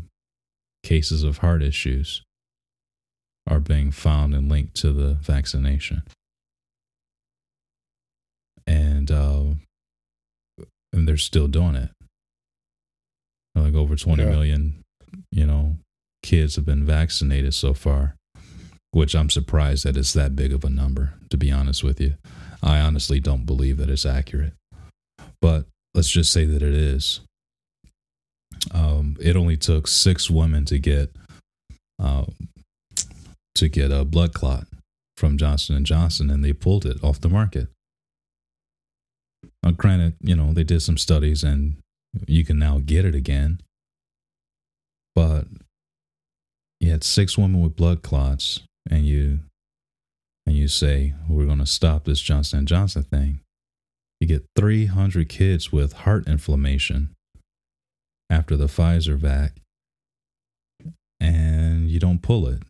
cases 0.83 1.23
of 1.23 1.37
heart 1.37 1.63
issues 1.63 2.21
are 3.47 3.61
being 3.61 3.91
found 3.91 4.35
and 4.35 4.49
linked 4.49 4.75
to 4.75 4.91
the 4.91 5.13
vaccination. 5.13 6.03
And 8.67 9.09
uh, 9.09 9.44
and 10.95 11.07
they're 11.07 11.17
still 11.17 11.47
doing 11.47 11.75
it. 11.75 11.89
Like 13.53 13.73
over 13.75 13.95
twenty 13.95 14.23
Yeah. 14.23 14.29
million, 14.31 14.83
you 15.31 15.45
know, 15.45 15.77
kids 16.23 16.55
have 16.55 16.65
been 16.65 16.85
vaccinated 16.85 17.53
so 17.53 17.73
far, 17.73 18.15
which 18.91 19.15
I'm 19.15 19.29
surprised 19.29 19.85
that 19.85 19.97
it's 19.97 20.13
that 20.13 20.35
big 20.35 20.51
of 20.51 20.63
a 20.63 20.69
number. 20.69 21.13
To 21.29 21.37
be 21.37 21.51
honest 21.51 21.83
with 21.83 21.99
you, 22.01 22.15
I 22.63 22.79
honestly 22.79 23.19
don't 23.19 23.45
believe 23.45 23.77
that 23.77 23.89
it's 23.89 24.05
accurate. 24.05 24.53
But 25.41 25.65
let's 25.93 26.09
just 26.09 26.31
say 26.31 26.45
that 26.45 26.61
it 26.61 26.73
is. 26.73 27.21
Um, 28.71 29.15
it 29.19 29.35
only 29.35 29.57
took 29.57 29.87
six 29.87 30.29
women 30.29 30.65
to 30.65 30.79
get 30.79 31.11
um, 31.99 32.33
to 33.55 33.69
get 33.69 33.91
a 33.91 34.03
blood 34.03 34.33
clot 34.33 34.65
from 35.17 35.37
Johnson 35.37 35.75
and 35.75 35.85
Johnson, 35.85 36.29
and 36.29 36.43
they 36.43 36.51
pulled 36.51 36.85
it 36.85 37.01
off 37.03 37.21
the 37.21 37.29
market. 37.29 37.69
Uh, 39.65 39.71
granted, 39.71 40.13
you 40.21 40.35
know, 40.35 40.53
they 40.53 40.63
did 40.63 40.81
some 40.81 40.97
studies 40.97 41.43
and 41.43 41.77
you 42.27 42.45
can 42.45 42.59
now 42.59 42.79
get 42.85 43.03
it 43.03 43.15
again. 43.15 43.59
But 45.15 45.47
you 46.79 46.91
had 46.91 47.03
six 47.03 47.37
women 47.37 47.61
with 47.61 47.75
blood 47.75 48.03
clots 48.03 48.61
and 48.89 49.05
you 49.05 49.39
and 50.45 50.55
you 50.55 50.67
say, 50.67 51.15
We're 51.27 51.47
gonna 51.47 51.65
stop 51.65 52.05
this 52.05 52.21
Johnson 52.21 52.59
and 52.59 52.67
Johnson 52.67 53.03
thing. 53.03 53.39
You 54.19 54.27
get 54.27 54.45
three 54.55 54.85
hundred 54.85 55.29
kids 55.29 55.71
with 55.71 55.93
heart 55.93 56.27
inflammation 56.27 57.09
after 58.29 58.55
the 58.55 58.67
Pfizer 58.67 59.17
vac 59.17 59.53
and 61.19 61.89
you 61.89 61.99
don't 61.99 62.21
pull 62.21 62.47
it. 62.47 62.61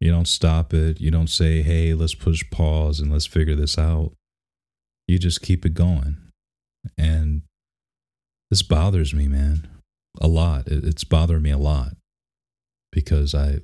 You 0.00 0.10
don't 0.10 0.28
stop 0.28 0.72
it. 0.72 1.00
You 1.00 1.10
don't 1.10 1.30
say, 1.30 1.62
hey, 1.62 1.94
let's 1.94 2.14
push 2.14 2.48
pause 2.50 3.00
and 3.00 3.12
let's 3.12 3.26
figure 3.26 3.54
this 3.54 3.76
out 3.78 4.12
you 5.06 5.18
just 5.18 5.42
keep 5.42 5.64
it 5.64 5.74
going. 5.74 6.16
And 6.96 7.42
this 8.50 8.62
bothers 8.62 9.12
me 9.14 9.28
man 9.28 9.68
a 10.20 10.28
lot. 10.28 10.64
It's 10.66 11.04
bothering 11.04 11.42
me 11.42 11.50
a 11.50 11.58
lot 11.58 11.92
because 12.92 13.34
i 13.34 13.58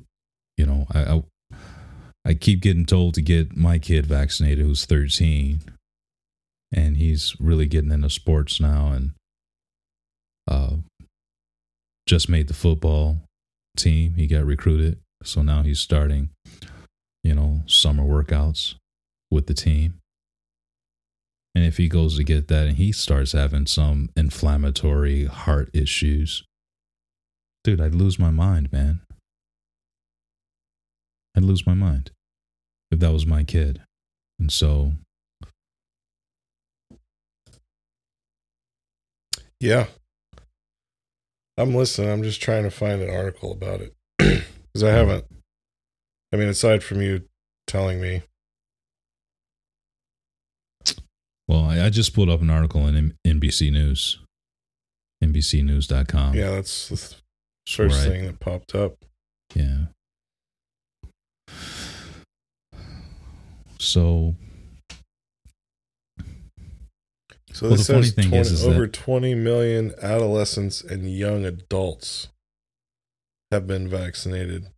you 0.59 0.66
know 0.66 0.87
I, 0.92 1.00
I 1.00 1.22
i 2.26 2.35
keep 2.35 2.61
getting 2.61 2.85
told 2.85 3.14
to 3.14 3.22
get 3.22 3.57
my 3.57 3.78
kid 3.78 4.05
vaccinated 4.05 4.64
who's 4.64 4.85
13 4.85 5.61
and 6.70 6.96
he's 6.98 7.35
really 7.40 7.66
getting 7.66 7.90
into 7.90 8.11
sports 8.11 8.61
now 8.61 8.92
and 8.92 9.12
uh 10.50 10.76
just 12.07 12.28
made 12.28 12.48
the 12.48 12.55
football 12.55 13.20
team. 13.76 14.14
He 14.14 14.26
got 14.26 14.44
recruited. 14.44 14.98
So 15.22 15.40
now 15.40 15.62
he's 15.62 15.81
starting 15.81 16.31
you 17.22 17.35
know 17.35 17.62
summer 17.66 18.02
workouts 18.02 18.74
with 19.31 19.46
the 19.46 19.55
team 19.55 19.94
if 21.72 21.78
he 21.78 21.88
goes 21.88 22.18
to 22.18 22.22
get 22.22 22.48
that 22.48 22.66
and 22.66 22.76
he 22.76 22.92
starts 22.92 23.32
having 23.32 23.64
some 23.64 24.11
inflammatory 24.14 25.24
heart 25.24 25.70
issues, 25.72 26.44
dude, 27.64 27.80
I'd 27.80 27.94
lose 27.94 28.18
my 28.18 28.28
mind, 28.28 28.70
man. 28.70 29.00
I'd 31.35 31.44
lose 31.44 31.66
my 31.66 31.72
mind 31.72 32.11
if 32.90 32.98
that 32.98 33.11
was 33.11 33.24
my 33.24 33.42
kid. 33.42 33.80
And 34.38 34.52
so. 34.52 34.92
Yeah. 39.58 39.87
I'm 41.56 41.74
listening. 41.74 42.11
I'm 42.11 42.22
just 42.22 42.42
trying 42.42 42.64
to 42.64 42.70
find 42.70 43.00
an 43.00 43.08
article 43.08 43.50
about 43.50 43.80
it 43.80 43.94
because 44.18 44.82
I 44.82 44.90
haven't. 44.90 45.24
I 46.35 46.37
mean, 46.37 46.48
aside 46.48 46.85
from 46.85 47.00
you 47.00 47.22
telling 47.66 47.98
me 47.98 48.24
Well, 51.48 51.61
I, 51.64 51.87
I 51.87 51.90
just 51.90 52.14
pulled 52.14 52.28
up 52.31 52.40
an 52.40 52.50
article 52.50 52.87
in 52.87 52.96
M- 52.96 53.14
NBC 53.40 53.72
News, 53.72 54.18
NBCNews.com. 55.22 56.35
yeah, 56.35 56.50
that's 56.50 56.88
the 56.88 56.96
th- 56.96 57.20
first 57.68 58.00
I- 58.07 58.09
thing 58.09 58.26
that 58.26 58.40
popped 58.40 58.74
up. 58.74 58.94
Yeah. 59.55 59.87
So 63.78 64.35
So 67.52 67.66
Well, 67.68 67.76
this 67.76 67.87
the 67.87 67.92
funny 67.92 68.05
says 68.07 68.14
thing 68.14 68.28
20, 68.31 68.40
is- 68.40 68.52
is 68.52 68.64
over 68.64 68.83
that- 68.87 68.92
20 68.94 69.35
million 69.35 69.92
adolescents 70.00 70.81
and 70.83 71.12
young 71.14 71.44
adults 71.44 72.28
have 73.50 73.66
been 73.66 73.88
vaccinated. 73.88 74.68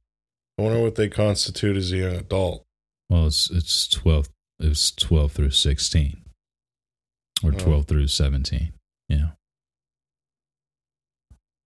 I 0.59 0.63
wonder 0.63 0.83
what 0.83 0.97
they 0.97 1.09
constitute 1.09 1.77
as 1.77 1.93
a 1.93 1.97
young 1.99 2.17
adult. 2.17 2.67
Well, 3.09 3.27
it's 3.29 3.49
it's 3.51 3.87
twelve. 3.87 4.29
It's 4.59 4.91
twelve 4.91 5.33
through 5.33 5.51
sixteen, 5.51 6.24
or 7.45 7.53
Oh. 7.53 7.59
twelve 7.59 7.87
through 7.87 8.09
seventeen. 8.09 8.73
Yeah. 9.09 9.33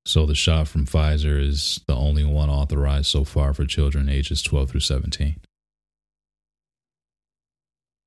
So 0.07 0.27
the 0.27 0.35
shot 0.35 0.69
from 0.69 0.87
Pfizer 0.87 1.41
is 1.41 1.81
the 1.87 1.95
only 1.95 2.25
one 2.25 2.49
authorized 2.51 3.07
so 3.07 3.25
far 3.25 3.53
for 3.55 3.65
children 3.67 4.09
ages 4.09 4.43
twelve 4.43 4.71
through 4.71 4.81
seventeen. 4.81 5.41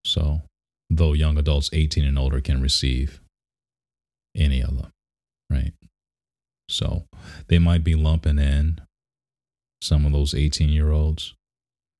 So, 0.04 0.42
though 0.90 1.14
young 1.14 1.38
adults 1.38 1.70
eighteen 1.74 2.06
and 2.06 2.18
older 2.18 2.42
can 2.42 2.62
receive 2.62 3.22
any 4.36 4.62
of 4.62 4.78
them, 4.78 4.92
right? 5.50 5.74
So 6.70 7.06
they 7.48 7.60
might 7.60 7.84
be 7.84 7.96
lumping 7.96 8.40
in 8.40 8.82
some 9.82 10.06
of 10.06 10.12
those 10.12 10.34
eighteen 10.34 10.70
year 10.70 10.92
olds 10.92 11.36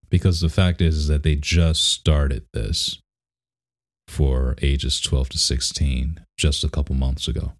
because 0.10 0.42
the 0.42 0.50
fact 0.50 0.82
is, 0.82 0.98
is 0.98 1.08
that 1.08 1.24
they 1.24 1.36
just 1.36 1.84
started 1.84 2.46
this 2.54 3.01
for 4.08 4.56
ages 4.62 5.00
12 5.00 5.30
to 5.30 5.38
16 5.38 6.26
just 6.38 6.64
a 6.64 6.70
couple 6.70 6.96
months 6.96 7.28
ago. 7.28 7.54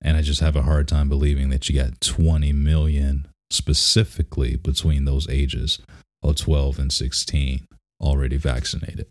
And 0.00 0.16
I 0.16 0.22
just 0.22 0.40
have 0.40 0.56
a 0.56 0.62
hard 0.62 0.86
time 0.86 1.08
believing 1.08 1.50
that 1.50 1.68
you 1.68 1.80
got 1.80 2.00
20 2.00 2.52
million 2.52 3.28
specifically 3.50 4.56
between 4.56 5.04
those 5.04 5.28
ages 5.28 5.80
of 6.22 6.36
12 6.36 6.78
and 6.78 6.92
16 6.92 7.66
already 8.00 8.36
vaccinated. 8.36 9.06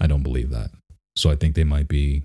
I 0.00 0.06
don't 0.06 0.22
believe 0.22 0.50
that. 0.50 0.70
So 1.16 1.30
I 1.30 1.36
think 1.36 1.54
they 1.54 1.64
might 1.64 1.88
be 1.88 2.24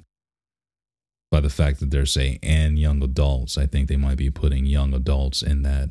by 1.32 1.40
the 1.40 1.50
fact 1.50 1.80
that 1.80 1.92
they're 1.92 2.06
saying 2.06 2.40
and 2.44 2.78
young 2.78 3.02
adults, 3.02 3.58
I 3.58 3.66
think 3.66 3.88
they 3.88 3.96
might 3.96 4.18
be 4.18 4.30
putting 4.30 4.66
young 4.66 4.94
adults 4.94 5.42
in 5.42 5.64
that 5.64 5.90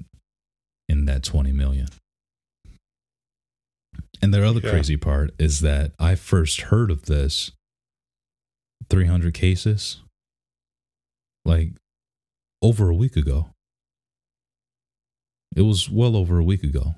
in 0.88 1.06
that 1.06 1.22
20 1.22 1.52
million. 1.52 1.88
And 4.22 4.34
the 4.34 4.46
other 4.46 4.60
Yeah. 4.62 4.70
crazy 4.70 4.96
part 4.96 5.30
is 5.38 5.60
that 5.60 5.92
I 5.98 6.14
first 6.14 6.62
heard 6.62 6.90
of 6.90 7.06
this 7.06 7.52
300 8.90 9.32
cases 9.34 10.00
like 11.44 11.72
over 12.62 12.90
a 12.90 12.94
week 12.94 13.16
ago. 13.16 13.50
It 15.56 15.62
was 15.62 15.88
well 15.90 16.16
over 16.16 16.38
a 16.38 16.44
week 16.44 16.62
ago 16.62 16.96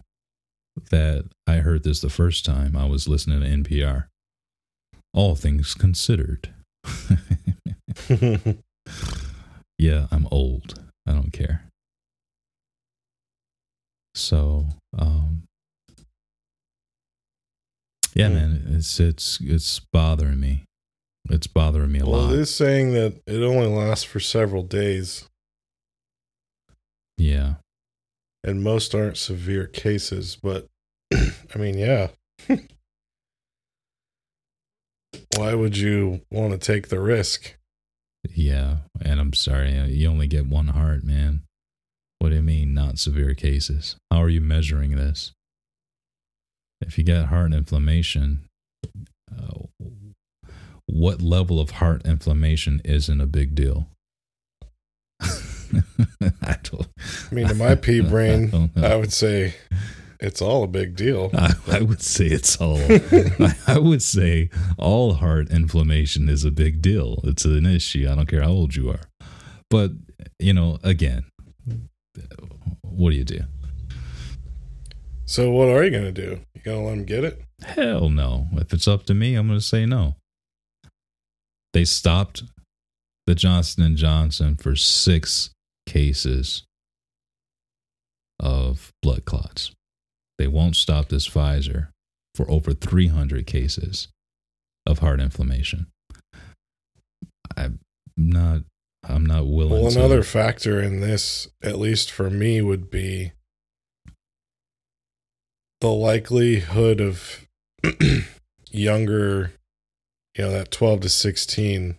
that 0.91 1.25
I 1.47 1.57
heard 1.59 1.85
this 1.85 2.01
the 2.01 2.11
first 2.11 2.45
time 2.45 2.77
I 2.77 2.87
was 2.87 3.07
listening 3.09 3.41
to 3.41 3.47
NPR. 3.47 4.09
All 5.15 5.35
things 5.37 5.75
considered. 5.75 6.53
yeah, 9.79 10.07
I'm 10.11 10.27
old. 10.31 10.81
I 11.07 11.13
don't 11.13 11.33
care. 11.33 11.65
So, 14.15 14.67
um, 14.97 15.45
yeah, 18.15 18.29
Hmm. 18.29 18.35
man, 18.35 18.65
it's 18.71 18.99
it's 19.01 19.39
it's 19.41 19.81
bothering 19.93 20.41
me. 20.41 20.65
It's 21.31 21.47
bothering 21.47 21.93
me 21.93 22.01
a 22.01 22.05
well, 22.05 22.23
lot. 22.23 22.33
it 22.35 22.41
is 22.41 22.55
saying 22.55 22.93
that 22.95 23.21
it 23.27 23.43
only 23.43 23.67
lasts 23.69 24.05
for 24.05 24.19
several 24.21 24.63
days, 24.65 25.29
yeah, 27.17 27.55
and 28.43 28.63
most 28.63 28.95
aren't 28.95 29.17
severe 29.17 29.67
cases. 29.67 30.37
But 30.43 30.67
I 31.15 31.59
mean, 31.59 31.79
yeah. 31.79 32.09
Why 35.37 35.55
would 35.55 35.77
you 35.77 36.23
want 36.31 36.53
to 36.53 36.59
take 36.59 36.89
the 36.89 37.01
risk? 37.01 37.55
yeah. 38.35 38.79
And 39.05 39.19
I'm 39.21 39.33
sorry, 39.33 39.77
uh, 39.77 39.87
you 39.87 40.09
only 40.09 40.27
get 40.29 40.47
one 40.47 40.69
heart, 40.69 41.03
man. 41.05 41.43
What 42.21 42.29
do 42.31 42.37
you 42.37 42.43
mean, 42.43 42.73
not 42.73 42.99
severe 43.01 43.35
cases? 43.35 43.97
How 44.11 44.23
are 44.23 44.29
you 44.29 44.41
measuring 44.41 44.95
this? 44.97 45.33
If 46.87 46.99
you 46.99 47.05
got 47.05 47.27
heart 47.27 47.53
inflammation, 47.53 48.49
uh, 49.31 49.67
what 50.87 51.23
level 51.23 51.61
of 51.61 51.73
heart 51.73 52.03
inflammation 52.05 52.81
isn't 52.85 53.21
a 53.21 53.27
big 53.27 53.55
deal? 53.55 53.89
I 55.21 56.57
don't. 56.63 56.89
I 57.31 57.35
mean, 57.35 57.49
to 57.49 57.55
my 57.55 57.75
pea 57.75 58.01
brain, 58.09 58.51
don't. 58.51 58.77
I 58.77 58.97
would 58.97 59.13
say 59.13 59.55
it's 60.21 60.43
all 60.43 60.65
a 60.65 60.69
big 60.69 60.97
deal. 60.97 61.31
I, 61.35 61.55
I 61.71 61.81
would 61.83 62.03
say 62.03 62.27
it's 62.27 62.61
all. 62.61 62.79
I, 62.91 63.55
I 63.67 63.79
would 63.79 64.03
say 64.03 64.51
all 64.79 65.15
heart 65.15 65.51
inflammation 65.51 66.29
is 66.29 66.45
a 66.45 66.51
big 66.51 66.83
deal. 66.83 67.21
It's 67.25 67.45
an 67.45 67.67
issue. 67.67 68.09
I 68.11 68.15
don't 68.15 68.27
care 68.27 68.43
how 68.43 68.51
old 68.51 68.77
you 68.77 68.91
are. 68.91 69.01
But 69.71 69.93
you 70.39 70.53
know, 70.53 70.79
again, 70.83 71.25
what 72.83 73.11
do 73.11 73.17
you 73.17 73.25
do? 73.25 73.41
So, 75.33 75.51
what 75.51 75.69
are 75.69 75.83
you 75.83 75.91
going 75.91 76.05
to 76.05 76.13
do? 76.13 76.41
You 76.53 76.61
going 76.61 76.81
to 76.81 76.85
let 76.85 76.91
them 76.91 77.05
get 77.07 77.25
it? 77.25 77.43
Hell 77.65 78.11
no. 78.11 78.49
If 78.53 78.75
it's 78.75 78.87
up 78.87 79.05
to 79.05 79.15
me, 79.15 79.35
I'm 79.35 79.47
going 79.47 79.59
to 79.59 79.65
say 79.65 79.87
no. 79.87 80.17
They 81.73 81.87
stopped 81.87 82.43
the 83.27 83.35
Johnson 83.35 83.83
and 83.83 83.97
Johnson 83.97 84.57
for 84.57 84.77
six 84.77 85.49
cases 85.87 86.65
of 88.41 88.91
blood 89.03 89.25
clots. 89.25 89.73
They 90.37 90.49
won't 90.49 90.77
stop 90.77 91.09
this 91.09 91.27
Pfizer 91.27 91.89
for 92.35 92.51
over 92.51 92.75
300 92.75 93.47
cases 93.47 94.09
of 94.85 94.99
heart 94.99 95.19
inflammation. 95.19 95.87
I'm 97.57 97.79
not. 98.19 98.65
I'm 99.03 99.25
not 99.25 99.47
willing. 99.47 99.81
Well, 99.81 99.93
to, 99.93 99.99
another 99.99 100.25
factor 100.25 100.79
in 100.79 101.01
this, 101.01 101.49
at 101.63 101.79
least 101.79 102.11
for 102.11 102.29
me, 102.29 102.61
would 102.61 102.91
be 102.91 103.33
the 105.83 105.91
likelihood 105.91 107.01
of 107.01 107.45
younger, 108.71 109.53
you 110.39 110.45
know, 110.45 110.53
that 110.53 110.71
12 110.71 111.01
to 111.01 111.09
16 111.09 111.97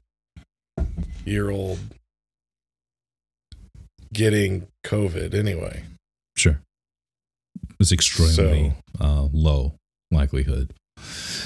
year 1.25 1.51
old 1.51 1.79
getting 4.13 4.67
COVID 4.85 5.33
anyway. 5.33 5.83
Sure. 6.37 6.61
It's 7.77 7.91
extremely 7.91 8.73
uh, 9.01 9.27
low 9.33 9.73
likelihood. 10.11 10.73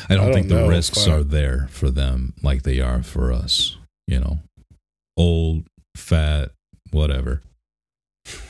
I 0.08 0.14
don't, 0.14 0.20
I 0.20 0.26
don't 0.26 0.34
think 0.34 0.50
the 0.50 0.68
risks 0.68 1.08
are 1.08 1.24
there 1.24 1.68
for 1.72 1.90
them 1.90 2.36
like 2.44 2.62
they 2.62 2.80
are 2.80 3.02
for 3.02 3.34
us. 3.34 3.78
You 4.06 4.20
know, 4.20 4.40
old, 5.18 5.64
fat, 5.96 6.52
whatever, 6.92 7.42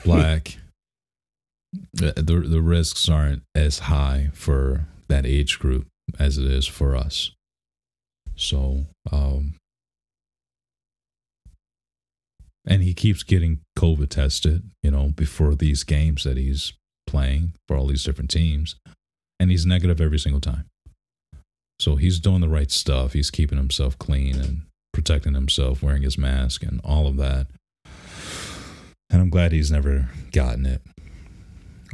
black. 0.04 0.58
The, 1.94 2.14
the 2.16 2.40
the 2.48 2.62
risks 2.62 3.10
aren't 3.10 3.44
as 3.56 3.80
high 3.80 4.30
for 4.34 4.88
that 5.08 5.26
age 5.26 5.60
group 5.60 5.88
as 6.20 6.38
it 6.38 6.46
is 6.46 6.66
for 6.66 6.96
us. 6.96 7.32
So, 8.36 8.86
um, 9.12 9.56
and 12.66 12.84
he 12.84 12.94
keeps 12.94 13.24
getting 13.24 13.62
COVID 13.78 14.10
tested, 14.10 14.70
you 14.84 14.92
know, 14.92 15.10
before 15.16 15.56
these 15.56 15.84
games 15.84 16.24
that 16.24 16.38
he's 16.38 16.74
playing 17.08 17.54
for 17.68 17.76
all 17.76 17.88
these 17.88 18.04
different 18.04 18.30
teams, 18.30 18.76
and 19.40 19.50
he's 19.50 19.66
negative 19.66 20.00
every 20.00 20.20
single 20.20 20.42
time. 20.42 20.66
So 21.80 21.96
he's 21.96 22.20
doing 22.20 22.42
the 22.42 22.50
right 22.50 22.72
stuff. 22.72 23.14
He's 23.14 23.32
keeping 23.32 23.58
himself 23.58 23.98
clean 23.98 24.36
and 24.36 24.64
protecting 24.94 25.36
himself, 25.36 25.84
wearing 25.84 26.02
his 26.02 26.18
mask, 26.18 26.64
and 26.64 26.82
all 26.84 27.08
of 27.08 27.18
that. 27.18 27.48
And 29.10 29.22
I'm 29.22 29.30
glad 29.30 29.52
he's 29.52 29.72
never 29.72 30.10
gotten 30.32 30.66
it. 30.66 30.82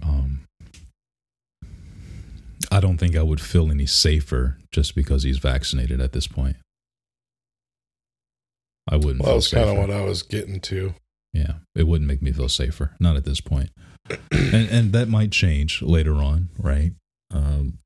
Um, 0.01 0.45
I 2.71 2.79
don't 2.79 2.97
think 2.97 3.15
I 3.15 3.21
would 3.21 3.41
feel 3.41 3.69
any 3.69 3.85
safer 3.85 4.57
just 4.71 4.95
because 4.95 5.23
he's 5.23 5.37
vaccinated 5.37 6.01
at 6.01 6.11
this 6.13 6.27
point. 6.27 6.55
I 8.89 8.97
wouldn't 8.97 9.21
Well, 9.21 9.27
that 9.27 9.29
feel 9.29 9.35
was 9.35 9.47
kind 9.49 9.69
of 9.69 9.77
what 9.77 9.91
I 9.91 10.01
was 10.03 10.23
getting 10.23 10.59
to. 10.61 10.93
Yeah, 11.33 11.53
it 11.75 11.87
wouldn't 11.87 12.07
make 12.07 12.21
me 12.21 12.31
feel 12.31 12.49
safer. 12.49 12.95
Not 12.99 13.15
at 13.15 13.25
this 13.25 13.41
point, 13.41 13.69
and 14.31 14.69
and 14.69 14.93
that 14.93 15.07
might 15.07 15.31
change 15.31 15.81
later 15.81 16.15
on, 16.15 16.49
right? 16.57 16.91
Um, 17.31 17.79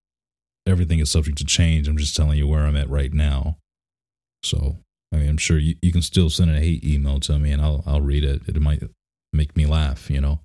everything 0.65 1.00
is 1.00 1.12
subject 1.12 1.38
to 1.38 1.46
change. 1.46 1.88
I'm 1.88 1.98
just 1.98 2.15
telling 2.15 2.38
you 2.38 2.48
where 2.48 2.65
I'm 2.65 2.76
at 2.76 2.89
right 2.89 3.13
now. 3.13 3.58
So 4.43 4.78
I 5.13 5.17
mean, 5.17 5.30
I'm 5.30 5.38
sure 5.38 5.58
you, 5.58 5.76
you 5.82 5.91
can 5.91 6.02
still 6.02 6.30
send 6.30 6.52
a 6.52 6.60
hate 6.60 6.84
email 6.84 7.20
to 7.22 7.38
me 7.39 7.52
and 7.52 7.62
I'll 7.62 7.84
I'll 7.86 8.02
read 8.02 8.24
it. 8.24 8.41
It 8.48 8.60
might 8.62 8.84
make 9.32 9.56
me 9.56 9.65
laugh, 9.65 10.10
you 10.10 10.20
know. 10.20 10.41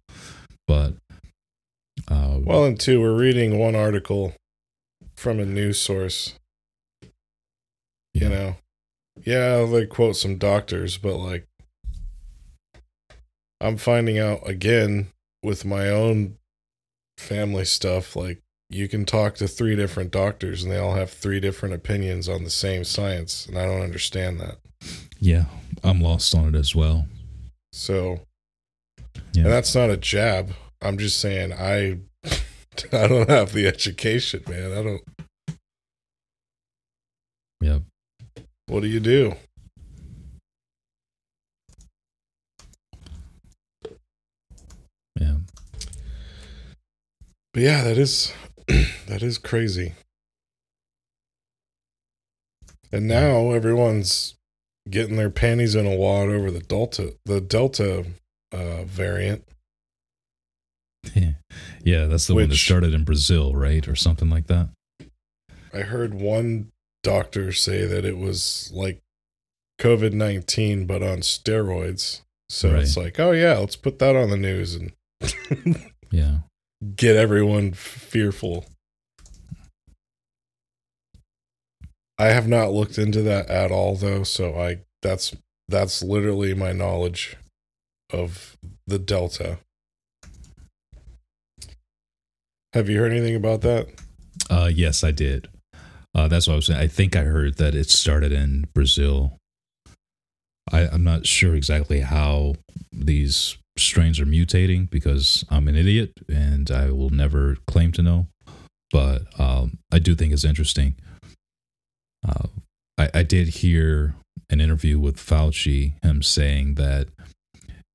But 0.68 0.94
uh, 2.08 2.38
Well, 2.40 2.64
and 2.64 2.78
two, 2.78 3.00
we're 3.00 3.18
reading 3.18 3.58
one 3.58 3.74
article 3.74 4.34
from 5.16 5.38
a 5.40 5.44
news 5.44 5.80
source. 5.80 6.34
You 8.14 8.28
know, 8.28 8.56
yeah, 9.24 9.64
they 9.64 9.86
quote 9.86 10.16
some 10.16 10.36
doctors, 10.36 10.98
but 10.98 11.16
like, 11.16 11.46
I'm 13.60 13.76
finding 13.76 14.18
out 14.18 14.46
again 14.46 15.08
with 15.42 15.64
my 15.64 15.88
own 15.88 16.36
family 17.16 17.64
stuff. 17.64 18.14
Like, 18.16 18.40
you 18.68 18.88
can 18.88 19.04
talk 19.06 19.36
to 19.36 19.48
three 19.48 19.76
different 19.76 20.10
doctors, 20.10 20.62
and 20.62 20.70
they 20.72 20.78
all 20.78 20.94
have 20.94 21.10
three 21.10 21.40
different 21.40 21.74
opinions 21.74 22.28
on 22.28 22.44
the 22.44 22.50
same 22.50 22.84
science, 22.84 23.46
and 23.46 23.56
I 23.58 23.64
don't 23.64 23.82
understand 23.82 24.40
that. 24.40 24.56
yeah, 25.20 25.44
I'm 25.84 26.00
lost 26.00 26.34
on 26.34 26.54
it 26.54 26.58
as 26.58 26.74
well. 26.74 27.06
So, 27.72 28.20
Yeah. 29.32 29.44
and 29.44 29.46
that's 29.46 29.74
not 29.74 29.88
a 29.90 29.96
jab. 29.96 30.52
I'm 30.82 30.98
just 30.98 31.20
saying 31.20 31.52
I, 31.52 31.98
I 32.92 33.06
don't 33.06 33.30
have 33.30 33.52
the 33.52 33.66
education, 33.68 34.42
man. 34.48 34.72
I 34.72 34.82
don't. 34.82 35.02
Yeah. 37.60 37.78
What 38.66 38.80
do 38.80 38.88
you 38.88 38.98
do? 38.98 39.34
Yeah. 45.20 45.36
But 47.54 47.62
yeah, 47.62 47.84
that 47.84 47.98
is 47.98 48.32
that 49.06 49.22
is 49.22 49.38
crazy. 49.38 49.94
And 52.90 53.06
now 53.06 53.52
everyone's 53.52 54.34
getting 54.90 55.16
their 55.16 55.30
panties 55.30 55.76
in 55.76 55.86
a 55.86 55.94
wad 55.94 56.28
over 56.28 56.50
the 56.50 56.60
Delta 56.60 57.14
the 57.24 57.40
Delta 57.40 58.04
uh, 58.52 58.82
variant. 58.84 59.44
yeah, 61.84 62.06
that's 62.06 62.26
the 62.26 62.34
one 62.34 62.48
that 62.48 62.56
started 62.56 62.94
in 62.94 63.04
Brazil, 63.04 63.54
right? 63.54 63.86
Or 63.88 63.96
something 63.96 64.30
like 64.30 64.46
that. 64.46 64.68
I 65.74 65.80
heard 65.80 66.14
one 66.14 66.70
doctor 67.02 67.52
say 67.52 67.84
that 67.86 68.04
it 68.04 68.16
was 68.18 68.70
like 68.72 69.00
COVID 69.80 70.12
nineteen 70.12 70.86
but 70.86 71.02
on 71.02 71.18
steroids. 71.18 72.22
So 72.48 72.74
it's 72.76 72.96
like, 72.96 73.18
oh 73.18 73.32
yeah, 73.32 73.56
let's 73.58 73.76
put 73.76 73.98
that 74.00 74.14
on 74.14 74.28
the 74.30 74.36
news 74.36 74.74
and 74.74 74.92
Yeah. 76.10 76.40
get 76.94 77.16
everyone 77.16 77.72
fearful. 77.72 78.66
I 82.18 82.26
have 82.26 82.46
not 82.46 82.72
looked 82.72 82.98
into 82.98 83.22
that 83.22 83.48
at 83.48 83.72
all 83.72 83.96
though, 83.96 84.22
so 84.22 84.54
I 84.60 84.80
that's 85.00 85.34
that's 85.68 86.02
literally 86.02 86.54
my 86.54 86.72
knowledge 86.72 87.36
of 88.12 88.56
the 88.86 88.98
Delta. 88.98 89.58
Have 92.74 92.88
you 92.88 92.98
heard 92.98 93.12
anything 93.12 93.36
about 93.36 93.60
that? 93.62 93.88
Uh, 94.48 94.70
yes, 94.72 95.04
I 95.04 95.10
did. 95.10 95.48
Uh, 96.14 96.28
that's 96.28 96.46
what 96.46 96.54
I 96.54 96.56
was 96.56 96.66
saying. 96.66 96.80
I 96.80 96.86
think 96.86 97.16
I 97.16 97.22
heard 97.22 97.56
that 97.56 97.74
it 97.74 97.90
started 97.90 98.32
in 98.32 98.66
Brazil. 98.74 99.38
I, 100.70 100.86
I'm 100.86 101.04
not 101.04 101.26
sure 101.26 101.54
exactly 101.54 102.00
how 102.00 102.54
these 102.92 103.56
strains 103.76 104.20
are 104.20 104.26
mutating 104.26 104.88
because 104.90 105.44
I'm 105.50 105.68
an 105.68 105.76
idiot 105.76 106.12
and 106.28 106.70
I 106.70 106.90
will 106.90 107.10
never 107.10 107.56
claim 107.66 107.92
to 107.92 108.02
know. 108.02 108.26
But 108.90 109.22
um, 109.38 109.78
I 109.90 109.98
do 109.98 110.14
think 110.14 110.32
it's 110.32 110.44
interesting. 110.44 110.96
Uh, 112.26 112.48
I, 112.98 113.10
I 113.14 113.22
did 113.22 113.48
hear 113.48 114.14
an 114.50 114.60
interview 114.60 114.98
with 114.98 115.16
Fauci, 115.16 115.94
him 116.02 116.22
saying 116.22 116.74
that 116.74 117.08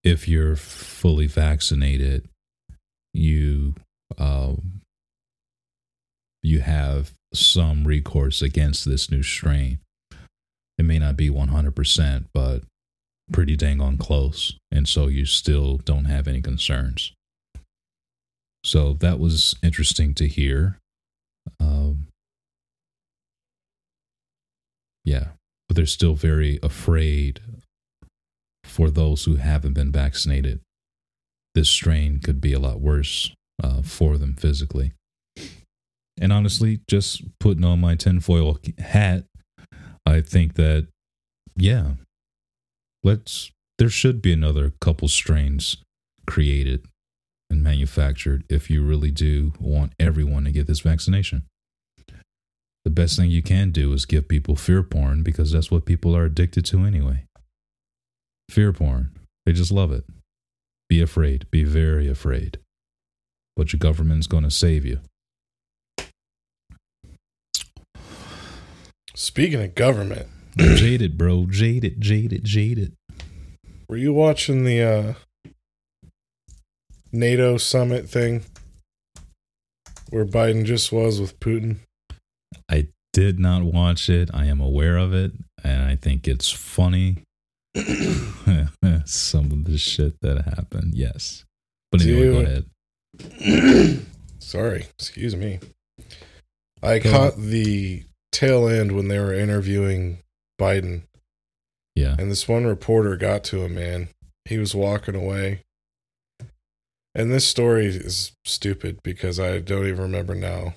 if 0.04 0.28
you're 0.28 0.56
fully 0.56 1.28
vaccinated, 1.28 2.28
you 3.14 3.76
um, 4.18 4.82
you 6.44 6.62
have 6.62 7.12
some 7.34 7.86
recourse 7.86 8.42
against 8.42 8.86
this 8.86 9.12
new 9.12 9.24
strain. 9.24 9.80
It 10.78 10.86
may 10.86 11.00
not 11.00 11.18
be 11.18 11.30
100%, 11.30 12.26
but 12.34 12.64
pretty 13.32 13.56
dang 13.56 13.82
on 13.82 13.98
close. 13.98 14.56
And 14.72 14.88
so 14.88 15.08
you 15.08 15.26
still 15.26 15.78
don't 15.78 16.06
have 16.06 16.28
any 16.28 16.42
concerns. 16.42 17.14
So 18.64 18.94
that 18.94 19.20
was 19.20 19.56
interesting 19.64 20.14
to 20.16 20.28
hear. 20.28 20.78
Um, 21.60 22.08
yeah, 25.04 25.30
but 25.68 25.76
they're 25.76 25.86
still 25.86 26.16
very 26.16 26.60
afraid 26.62 27.40
for 28.64 28.90
those 28.90 29.26
who 29.26 29.36
haven't 29.36 29.74
been 29.74 29.92
vaccinated. 29.92 30.60
This 31.56 31.70
strain 31.70 32.20
could 32.20 32.40
be 32.40 32.54
a 32.54 32.60
lot 32.60 32.82
worse 32.82 33.32
uh, 33.62 33.82
for 33.82 34.18
them 34.18 34.36
physically. 34.36 34.94
And 36.20 36.34
honestly, 36.34 36.80
just 36.88 37.24
putting 37.40 37.64
on 37.64 37.80
my 37.80 37.96
tinfoil 37.96 38.58
hat, 38.80 39.26
I 40.06 40.22
think 40.22 40.56
that, 40.56 40.88
yeah, 41.56 41.92
let's, 43.04 43.52
there 43.78 43.90
should 43.90 44.22
be 44.22 44.34
another 44.34 44.74
couple 44.82 45.08
strains 45.08 45.78
created 46.26 46.86
and 47.50 47.64
manufactured 47.64 48.44
if 48.50 48.70
you 48.70 48.84
really 48.84 49.12
do 49.12 49.54
want 49.60 49.94
everyone 50.00 50.44
to 50.46 50.52
get 50.52 50.68
this 50.68 50.82
vaccination. 50.82 51.44
The 52.84 52.92
best 52.92 53.18
thing 53.18 53.30
you 53.30 53.44
can 53.44 53.72
do 53.72 53.94
is 53.94 54.06
give 54.06 54.28
people 54.28 54.56
fear 54.56 54.82
porn 54.82 55.22
because 55.22 55.52
that's 55.52 55.70
what 55.70 55.86
people 55.86 56.16
are 56.16 56.26
addicted 56.26 56.66
to 56.66 56.86
anyway. 56.86 57.26
Fear 58.50 58.74
porn. 58.74 59.12
They 59.46 59.52
just 59.52 59.72
love 59.72 59.92
it. 59.92 60.06
Be 60.90 61.02
afraid. 61.02 61.48
Be 61.52 61.64
very 61.64 62.08
afraid. 62.08 62.60
But 63.58 63.74
your 63.74 63.80
government's 63.80 64.28
going 64.28 64.44
to 64.44 64.52
save 64.52 64.86
you. 64.86 65.00
Speaking 69.16 69.64
of 69.64 69.74
government, 69.74 70.28
jaded, 70.58 71.18
bro. 71.18 71.48
Jaded, 71.50 72.00
jaded, 72.00 72.44
jaded. 72.44 72.94
were 73.90 73.98
you 73.98 74.14
watching 74.14 74.64
the 74.64 74.82
uh 74.84 75.14
NATO 77.12 77.58
summit 77.58 78.08
thing 78.08 78.44
where 80.12 80.26
Biden 80.26 80.64
just 80.64 80.92
was 80.92 81.20
with 81.20 81.40
Putin? 81.40 81.78
I 82.70 82.90
did 83.12 83.40
not 83.40 83.64
watch 83.64 84.08
it. 84.08 84.30
I 84.36 84.46
am 84.46 84.62
aware 84.62 84.98
of 84.98 85.16
it, 85.16 85.32
and 85.64 85.84
I 85.84 85.96
think 85.96 86.28
it's 86.28 86.52
funny. 86.52 87.24
Some 89.06 89.52
of 89.52 89.64
the 89.66 89.80
shit 89.80 90.14
that 90.22 90.46
happened, 90.46 90.94
yes. 90.94 91.44
But 91.92 92.04
anyway, 92.04 92.32
go 92.32 92.40
ahead. 92.42 92.66
Sorry, 94.40 94.86
excuse 94.98 95.36
me. 95.36 95.60
I 96.82 97.00
Go 97.00 97.12
caught 97.12 97.38
the 97.38 98.04
tail 98.32 98.68
end 98.68 98.92
when 98.94 99.08
they 99.08 99.20
were 99.20 99.34
interviewing 99.34 100.20
Biden, 100.60 101.04
Yeah. 101.96 102.16
and 102.20 102.30
this 102.32 102.48
one 102.48 102.66
reporter 102.66 103.16
got 103.18 103.44
to 103.46 103.64
him, 103.64 103.76
man. 103.76 104.10
He 104.46 104.58
was 104.58 104.74
walking 104.76 105.16
away. 105.16 105.62
And 107.16 107.32
this 107.34 107.48
story 107.48 107.88
is 107.88 108.34
stupid 108.46 109.00
because 109.04 109.40
I 109.40 109.58
don't 109.60 109.88
even 109.88 110.02
remember 110.04 110.36
now. 110.36 110.76